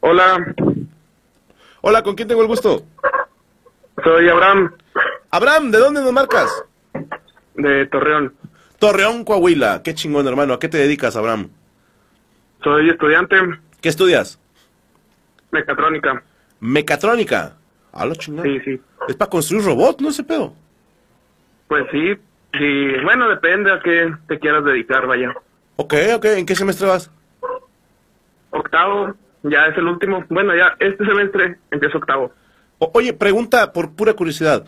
Hola, 0.00 0.54
hola, 1.80 2.02
¿con 2.02 2.14
quién 2.14 2.28
tengo 2.28 2.42
el 2.42 2.48
gusto? 2.48 2.82
soy 4.02 4.28
Abraham 4.28 4.74
Abraham, 5.30 5.70
¿de 5.70 5.78
dónde 5.78 6.02
nos 6.02 6.12
marcas? 6.12 6.50
de 7.54 7.86
Torreón. 7.86 8.34
Torreón, 8.78 9.24
Coahuila. 9.24 9.82
Qué 9.82 9.94
chingón, 9.94 10.26
hermano. 10.26 10.54
¿A 10.54 10.58
qué 10.58 10.68
te 10.68 10.76
dedicas, 10.78 11.16
Abraham? 11.16 11.48
Soy 12.62 12.90
estudiante 12.90 13.36
¿Qué 13.80 13.88
estudias? 13.88 14.38
mecatrónica. 15.52 16.22
Mecatrónica. 16.60 17.54
A 17.92 18.04
lo 18.06 18.14
chingón. 18.16 18.44
Sí, 18.44 18.60
sí. 18.64 18.80
Es 19.08 19.16
para 19.16 19.30
construir 19.30 19.64
robot, 19.64 20.00
¿no 20.00 20.08
ese 20.10 20.24
pedo? 20.24 20.52
Pues 21.68 21.84
sí, 21.92 22.14
sí. 22.58 22.92
Bueno, 23.04 23.28
depende 23.28 23.72
a 23.72 23.80
qué 23.80 24.12
te 24.28 24.38
quieras 24.38 24.64
dedicar, 24.64 25.06
vaya. 25.06 25.32
Ok, 25.76 25.94
ok. 26.16 26.24
¿En 26.26 26.46
qué 26.46 26.54
semestre 26.54 26.86
vas? 26.86 27.10
Octavo, 28.50 29.14
ya 29.42 29.66
es 29.66 29.76
el 29.76 29.86
último. 29.86 30.24
Bueno, 30.28 30.54
ya 30.54 30.76
este 30.78 31.04
semestre 31.04 31.58
empiezo 31.70 31.98
octavo. 31.98 32.32
O- 32.78 32.90
oye, 32.94 33.12
pregunta 33.12 33.72
por 33.72 33.92
pura 33.94 34.12
curiosidad. 34.14 34.64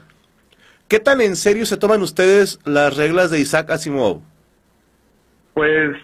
¿Qué 0.88 1.00
tan 1.00 1.20
en 1.20 1.36
serio 1.36 1.66
se 1.66 1.76
toman 1.76 2.02
ustedes 2.02 2.58
las 2.64 2.96
reglas 2.96 3.30
de 3.30 3.40
Isaac 3.40 3.70
Asimov? 3.70 4.20
Pues 5.54 5.96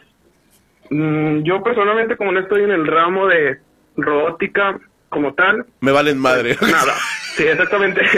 mm, 0.91 1.43
yo 1.43 1.63
personalmente 1.63 2.17
como 2.17 2.33
no 2.33 2.41
estoy 2.41 2.65
en 2.65 2.71
el 2.73 2.87
ramo 2.87 3.27
de 3.29 3.61
robótica 3.97 4.79
como 5.09 5.35
tal, 5.35 5.67
Me 5.81 5.93
valen 5.93 6.19
madre. 6.19 6.57
nada. 6.63 6.95
Sí, 7.37 7.45
exactamente. 7.45 8.01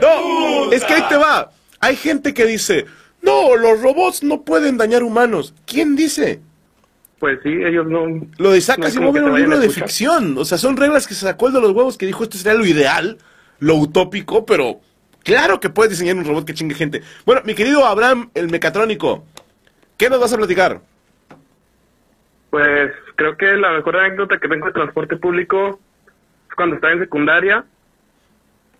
No, 0.00 0.72
es 0.72 0.84
que 0.84 0.94
ahí 0.94 1.02
te 1.08 1.16
va. 1.16 1.50
Hay 1.80 1.96
gente 1.96 2.34
que 2.34 2.44
dice, 2.44 2.86
no, 3.26 3.56
los 3.56 3.82
robots 3.82 4.22
no 4.22 4.42
pueden 4.42 4.78
dañar 4.78 5.02
humanos. 5.02 5.54
¿Quién 5.66 5.96
dice? 5.96 6.40
pues 7.18 7.40
sí, 7.42 7.48
ellos 7.48 7.86
no... 7.86 8.06
Lo 8.38 8.52
de 8.52 8.58
Isaac 8.58 8.78
No 8.78 8.86
Asimov 8.86 9.16
era 9.16 9.26
un 9.26 9.40
libro 9.40 9.58
de 9.58 9.70
ficción. 9.70 10.36
O 10.38 10.44
sea, 10.44 10.58
son 10.58 10.76
reglas 10.76 11.06
que 11.06 11.14
se 11.14 11.26
sacó 11.26 11.48
el 11.48 11.54
de 11.54 11.60
los 11.60 11.72
huevos 11.72 11.96
que 11.96 12.06
dijo 12.06 12.22
esto 12.22 12.36
sería 12.36 12.58
lo 12.58 12.66
ideal, 12.66 13.18
lo 13.58 13.76
utópico, 13.76 14.44
pero 14.44 14.80
claro 15.24 15.58
que 15.58 15.70
puedes 15.70 15.90
diseñar 15.90 16.16
un 16.16 16.24
robot 16.24 16.44
que 16.44 16.54
chingue 16.54 16.74
gente. 16.74 17.02
Bueno, 17.24 17.40
mi 17.44 17.54
querido 17.54 17.86
Abraham, 17.86 18.30
el 18.34 18.50
mecatrónico, 18.50 19.24
¿qué 19.96 20.10
nos 20.10 20.20
vas 20.20 20.32
a 20.34 20.36
platicar? 20.36 20.80
Pues 22.50 22.92
creo 23.16 23.36
que 23.36 23.56
la 23.56 23.72
mejor 23.72 23.96
anécdota 23.96 24.38
que 24.38 24.48
tengo 24.48 24.66
de 24.66 24.72
transporte 24.72 25.16
público 25.16 25.80
es 26.48 26.54
cuando 26.54 26.76
estaba 26.76 26.92
en 26.92 27.00
secundaria 27.00 27.64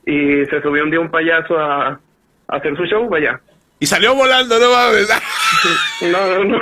y 0.05 0.45
se 0.45 0.63
subió 0.63 0.85
un 0.85 0.91
día 0.91 1.01
un 1.01 1.11
payaso 1.11 1.59
a, 1.59 1.89
a 1.89 2.01
hacer 2.49 2.77
su 2.77 2.85
show, 2.85 3.09
vaya. 3.09 3.41
Y 3.79 3.87
salió 3.87 4.15
volando, 4.15 4.59
no 4.59 4.71
mames. 4.71 5.09
No, 6.03 6.27
no, 6.27 6.45
no. 6.45 6.59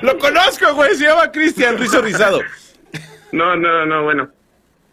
Lo 0.00 0.18
conozco, 0.18 0.74
güey, 0.74 0.94
se 0.94 1.04
llama 1.06 1.30
Cristian 1.30 1.78
Rizo 1.78 2.00
Rizado. 2.02 2.40
No, 3.32 3.56
no, 3.56 3.84
no, 3.86 4.02
bueno. 4.04 4.28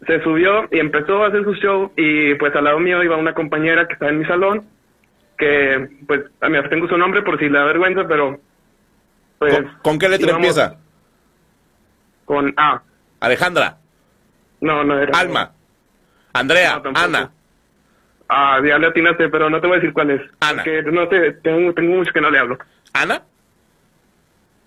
Se 0.07 0.21
subió 0.23 0.67
y 0.71 0.79
empezó 0.79 1.23
a 1.23 1.27
hacer 1.27 1.43
su 1.43 1.53
show 1.55 1.91
y 1.95 2.34
pues 2.36 2.55
al 2.55 2.63
lado 2.65 2.79
mío 2.79 3.03
iba 3.03 3.15
una 3.17 3.34
compañera 3.34 3.88
que 3.88 3.93
estaba 3.93 4.12
en 4.12 4.19
mi 4.19 4.25
salón, 4.25 4.67
que 5.38 5.89
pues 6.07 6.21
a 6.41 6.49
mí 6.49 6.57
tengo 6.69 6.88
su 6.88 6.97
nombre 6.97 7.21
por 7.21 7.38
si 7.39 7.49
le 7.49 7.57
da 7.60 7.65
vergüenza, 7.65 8.07
pero 8.07 8.39
pues... 9.39 9.53
¿Con, 9.53 9.77
con 9.84 9.99
qué 9.99 10.10
letra 10.10 10.29
íbamos 10.29 10.47
empieza? 10.47 10.77
Con 12.25 12.53
A. 12.57 12.81
Alejandra, 13.19 13.77
No, 14.60 14.84
no 14.84 14.99
era... 14.99 15.17
Alma, 15.17 15.51
Andrea, 16.34 16.81
No. 16.84 16.91
Ana. 16.95 17.31
Ah, 18.34 18.62
ya 18.65 18.78
le 18.78 18.88
atinaste, 18.88 19.28
pero 19.28 19.50
no 19.50 19.60
te 19.60 19.67
voy 19.67 19.76
a 19.76 19.80
decir 19.82 19.91
cuál 19.91 20.12
es. 20.12 20.22
Ana. 20.39 20.63
Porque 20.63 20.84
no 20.84 21.10
sé, 21.10 21.34
tengo, 21.44 21.74
tengo 21.74 21.96
mucho 21.98 22.13
que 22.13 22.22
no 22.22 22.32
le 22.32 22.39
hablo. 22.39 22.58
¿Ana? 22.94 23.24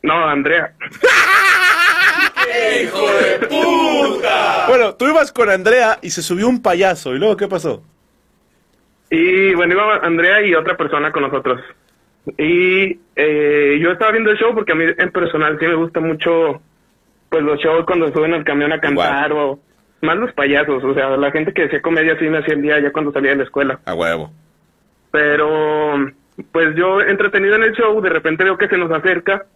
No, 0.02 0.28
Andrea. 0.28 0.72
Bueno, 4.68 4.94
tú 4.94 5.06
ibas 5.06 5.32
con 5.32 5.50
Andrea 5.50 5.98
y 6.02 6.10
se 6.10 6.22
subió 6.22 6.48
un 6.48 6.62
payaso. 6.62 7.14
¿Y 7.14 7.18
luego 7.18 7.36
qué 7.36 7.48
pasó? 7.48 7.82
Y 9.10 9.54
bueno, 9.54 9.74
iba 9.74 9.96
Andrea 9.96 10.42
y 10.42 10.54
otra 10.54 10.76
persona 10.76 11.10
con 11.10 11.22
nosotros. 11.22 11.60
Y 12.38 12.98
eh, 13.16 13.78
yo 13.80 13.92
estaba 13.92 14.12
viendo 14.12 14.30
el 14.30 14.38
show 14.38 14.54
porque 14.54 14.72
a 14.72 14.74
mí 14.74 14.84
en 14.96 15.10
personal 15.10 15.58
sí 15.58 15.66
me 15.66 15.74
gusta 15.74 16.00
mucho 16.00 16.60
pues 17.28 17.42
los 17.42 17.58
shows 17.60 17.84
cuando 17.86 18.12
suben 18.12 18.34
al 18.34 18.44
camión 18.44 18.72
a 18.72 18.80
cantar 18.80 19.32
o 19.32 19.58
más 20.00 20.16
los 20.16 20.32
payasos, 20.32 20.82
o 20.84 20.94
sea, 20.94 21.16
la 21.16 21.30
gente 21.30 21.52
que 21.52 21.64
hacía 21.64 21.80
comedia 21.80 22.18
sí 22.18 22.26
me 22.28 22.38
hacía 22.38 22.54
el 22.54 22.62
día 22.62 22.80
ya 22.80 22.92
cuando 22.92 23.12
salía 23.12 23.30
de 23.30 23.38
la 23.38 23.44
escuela. 23.44 23.80
A 23.84 23.94
huevo. 23.94 24.30
Pero 25.10 26.12
pues 26.52 26.74
yo 26.76 27.00
entretenido 27.00 27.54
en 27.56 27.62
el 27.62 27.72
show, 27.72 28.00
de 28.00 28.10
repente 28.10 28.44
veo 28.44 28.58
que 28.58 28.68
se 28.68 28.76
nos 28.76 28.90
acerca 28.90 29.46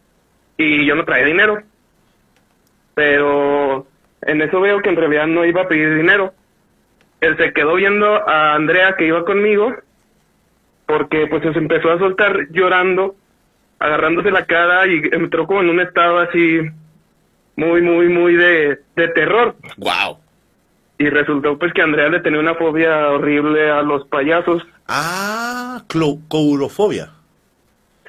y 0.56 0.86
yo 0.86 0.94
no 0.94 1.04
traía 1.04 1.26
dinero. 1.26 1.62
Pero 2.94 3.86
en 4.22 4.42
eso 4.42 4.60
veo 4.60 4.80
que 4.80 4.88
en 4.88 4.96
realidad 4.96 5.26
no 5.26 5.44
iba 5.44 5.62
a 5.62 5.68
pedir 5.68 5.94
dinero. 5.96 6.32
Él 7.20 7.36
se 7.36 7.52
quedó 7.52 7.74
viendo 7.74 8.06
a 8.28 8.54
Andrea 8.54 8.94
que 8.96 9.06
iba 9.06 9.24
conmigo 9.24 9.74
porque 10.86 11.26
pues 11.26 11.42
se 11.42 11.58
empezó 11.58 11.90
a 11.90 11.98
soltar 11.98 12.48
llorando, 12.50 13.14
agarrándose 13.78 14.30
la 14.30 14.46
cara 14.46 14.86
y 14.86 15.02
entró 15.12 15.46
como 15.46 15.60
en 15.60 15.68
un 15.68 15.80
estado 15.80 16.18
así 16.18 16.60
muy, 17.56 17.82
muy, 17.82 18.08
muy 18.08 18.34
de, 18.34 18.78
de 18.96 19.08
terror. 19.08 19.54
Wow. 19.76 20.18
Y 20.98 21.08
resultó 21.08 21.56
pues 21.58 21.72
que 21.72 21.82
Andrea 21.82 22.08
le 22.08 22.20
tenía 22.20 22.40
una 22.40 22.56
fobia 22.56 23.10
horrible 23.10 23.70
a 23.70 23.82
los 23.82 24.06
payasos. 24.08 24.66
Ah, 24.88 25.82
courofobia. 26.28 27.10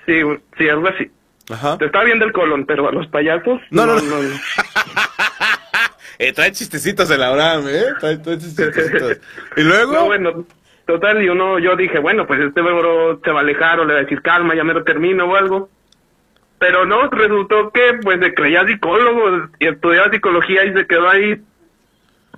Sí, 0.05 0.21
sí, 0.57 0.67
algo 0.67 0.87
así. 0.87 1.09
Ajá. 1.51 1.77
Te 1.77 1.85
estaba 1.85 2.05
bien 2.05 2.19
del 2.19 2.31
colon, 2.31 2.65
pero 2.65 2.89
a 2.89 2.91
los 2.91 3.07
payasos. 3.07 3.61
No, 3.69 3.85
no, 3.85 3.95
no. 3.95 4.01
Eh, 6.21 6.33
trae 6.33 6.51
chistecitos 6.51 7.07
de 7.07 7.17
la 7.17 7.29
Abraham, 7.29 7.63
¿eh? 7.69 7.85
Trae, 7.97 8.17
trae 8.17 8.37
chistecitos. 8.37 9.21
Y 9.55 9.61
luego... 9.63 9.93
No, 9.93 10.05
bueno, 10.07 10.45
total, 10.85 11.23
y 11.23 11.29
uno, 11.29 11.59
yo 11.59 11.77
dije, 11.77 11.97
bueno, 11.99 12.27
pues 12.27 12.41
este 12.41 12.61
bro 12.61 13.21
se 13.23 13.31
va 13.31 13.39
a 13.39 13.41
alejar 13.43 13.79
o 13.79 13.85
le 13.85 13.93
va 13.93 13.99
a 13.99 14.03
decir 14.03 14.21
calma, 14.21 14.53
ya 14.53 14.65
me 14.65 14.73
lo 14.73 14.83
termino 14.83 15.23
o 15.23 15.35
algo. 15.37 15.69
Pero 16.59 16.85
no, 16.85 17.09
resultó 17.09 17.71
que 17.71 17.99
pues 18.03 18.19
se 18.19 18.33
creía 18.33 18.67
psicólogo 18.67 19.47
y 19.59 19.67
estudiaba 19.67 20.11
psicología 20.11 20.65
y 20.65 20.73
se 20.73 20.85
quedó 20.87 21.07
ahí 21.07 21.41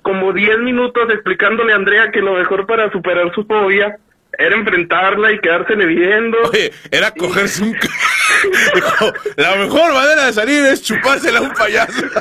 como 0.02 0.32
10 0.32 0.58
minutos 0.58 1.08
explicándole 1.10 1.72
a 1.72 1.76
Andrea 1.76 2.10
que 2.10 2.20
lo 2.20 2.34
mejor 2.34 2.66
para 2.66 2.90
superar 2.90 3.32
su 3.34 3.44
fobia 3.44 3.96
era 4.38 4.56
enfrentarla 4.56 5.32
y 5.32 5.38
quedársele 5.38 5.86
viendo. 5.86 6.38
Oye, 6.48 6.72
era 6.90 7.10
cogerse 7.10 7.62
un... 7.62 7.72
Dijo, 8.74 9.12
la 9.36 9.56
mejor 9.56 9.92
manera 9.92 10.26
de 10.26 10.32
salir 10.32 10.64
es 10.64 10.82
chupársela 10.82 11.38
a 11.38 11.42
un 11.42 11.52
payaso. 11.52 12.06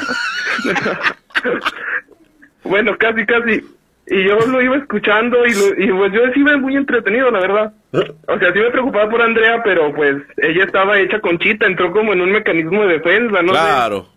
Bueno, 2.64 2.96
casi, 2.98 3.26
casi. 3.26 3.64
Y 4.08 4.24
yo 4.24 4.38
lo 4.40 4.62
iba 4.62 4.78
escuchando 4.78 5.46
y, 5.46 5.54
lo, 5.54 5.84
y 5.84 5.92
pues 5.92 6.14
yo 6.14 6.22
sí 6.34 6.40
me 6.42 6.58
muy 6.58 6.76
entretenido, 6.76 7.32
la 7.32 7.40
verdad. 7.40 7.74
O 8.28 8.40
sea, 8.40 8.54
sí 8.54 8.60
me 8.60 8.72
preocupaba 8.72 9.10
por 9.10 9.22
Andrea, 9.22 9.62
pero 9.64 9.94
pues 9.94 10.18
ella 10.38 10.66
estaba 10.66 11.00
hecha 11.00 11.20
conchita, 11.20 11.66
entró 11.66 11.92
como 11.92 12.14
en 12.14 12.22
un 12.22 12.32
mecanismo 12.32 12.84
de 12.84 13.00
defensa, 13.00 13.42
¿no? 13.42 13.52
Claro. 13.52 14.11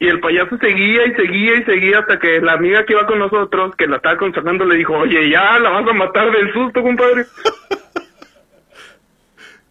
Y 0.00 0.08
el 0.08 0.18
payaso 0.18 0.56
seguía 0.56 1.06
y 1.06 1.14
seguía 1.14 1.56
y 1.56 1.64
seguía 1.64 1.98
hasta 1.98 2.18
que 2.18 2.40
la 2.40 2.54
amiga 2.54 2.86
que 2.86 2.94
iba 2.94 3.06
con 3.06 3.18
nosotros, 3.18 3.76
que 3.76 3.86
la 3.86 3.96
estaba 3.96 4.14
aconsejando, 4.14 4.64
le 4.64 4.76
dijo, 4.76 4.94
oye, 4.94 5.28
ya 5.28 5.58
la 5.58 5.68
vas 5.68 5.86
a 5.86 5.92
matar 5.92 6.32
del 6.32 6.52
susto, 6.52 6.82
compadre. 6.82 7.26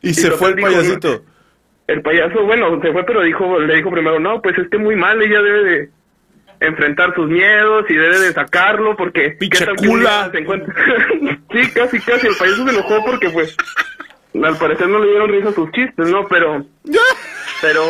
Y 0.02 0.14
se 0.14 0.32
fue 0.32 0.52
el 0.52 0.56
dijo, 0.56 0.68
payasito. 0.70 1.24
El 1.88 2.02
payaso, 2.02 2.46
bueno, 2.46 2.80
se 2.82 2.94
fue, 2.94 3.04
pero 3.04 3.22
dijo, 3.22 3.60
le 3.60 3.76
dijo 3.76 3.92
primero, 3.92 4.18
no, 4.18 4.42
pues 4.42 4.58
es 4.58 4.70
que 4.70 4.78
muy 4.78 4.96
mal, 4.96 5.22
ella 5.22 5.42
debe 5.42 5.64
de 5.64 5.90
enfrentar 6.62 7.14
sus 7.16 7.28
miedos 7.28 7.86
y 7.90 7.96
debe 7.96 8.20
de 8.20 8.32
sacarlo 8.32 8.96
porque... 8.96 9.32
Pinche 9.32 9.60
¿qué 9.60 9.66
tal 9.66 9.76
que 9.76 9.88
un 9.88 9.98
cula. 9.98 10.10
día 10.10 10.32
se 10.32 10.38
encuentra? 10.38 10.74
sí, 11.52 11.72
casi, 11.74 12.00
casi, 12.00 12.28
el 12.28 12.36
payaso 12.38 12.66
se 12.66 12.72
enojó 12.76 13.04
porque 13.04 13.30
pues 13.32 13.58
al 14.42 14.58
parecer 14.58 14.88
no 14.88 15.00
le 15.00 15.10
dieron 15.10 15.30
risa 15.30 15.52
sus 15.52 15.70
chistes, 15.72 16.10
¿no? 16.10 16.26
Pero... 16.30 16.66
Pero 17.62 17.82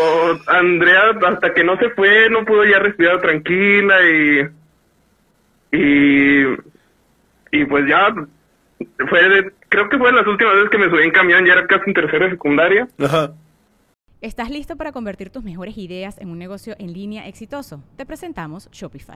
Andrea, 0.47 1.11
hasta 1.27 1.53
que 1.53 1.63
no 1.63 1.77
se 1.77 1.89
fue, 1.91 2.29
no 2.29 2.43
pudo 2.45 2.65
ya 2.65 2.79
respirar 2.79 3.21
tranquila 3.21 3.95
y... 4.09 4.49
Y... 5.71 6.43
Y 7.51 7.65
pues 7.65 7.87
ya... 7.87 8.13
Fue 9.09 9.29
de- 9.29 9.51
creo 9.69 9.89
que 9.89 9.97
fue 9.97 10.11
las 10.13 10.25
últimas 10.25 10.55
veces 10.55 10.69
que 10.69 10.77
me 10.77 10.89
subí 10.89 11.03
en 11.03 11.11
camión, 11.11 11.45
ya 11.45 11.53
era 11.53 11.67
casi 11.67 11.83
en 11.87 11.93
tercera 11.93 12.25
de 12.25 12.31
secundaria. 12.31 12.87
Ajá. 12.99 13.33
¿Estás 14.21 14.49
listo 14.49 14.75
para 14.75 14.91
convertir 14.91 15.29
tus 15.29 15.43
mejores 15.43 15.77
ideas 15.77 16.17
en 16.17 16.29
un 16.29 16.39
negocio 16.39 16.75
en 16.79 16.91
línea 16.93 17.27
exitoso? 17.27 17.83
Te 17.95 18.05
presentamos 18.05 18.69
Shopify. 18.71 19.15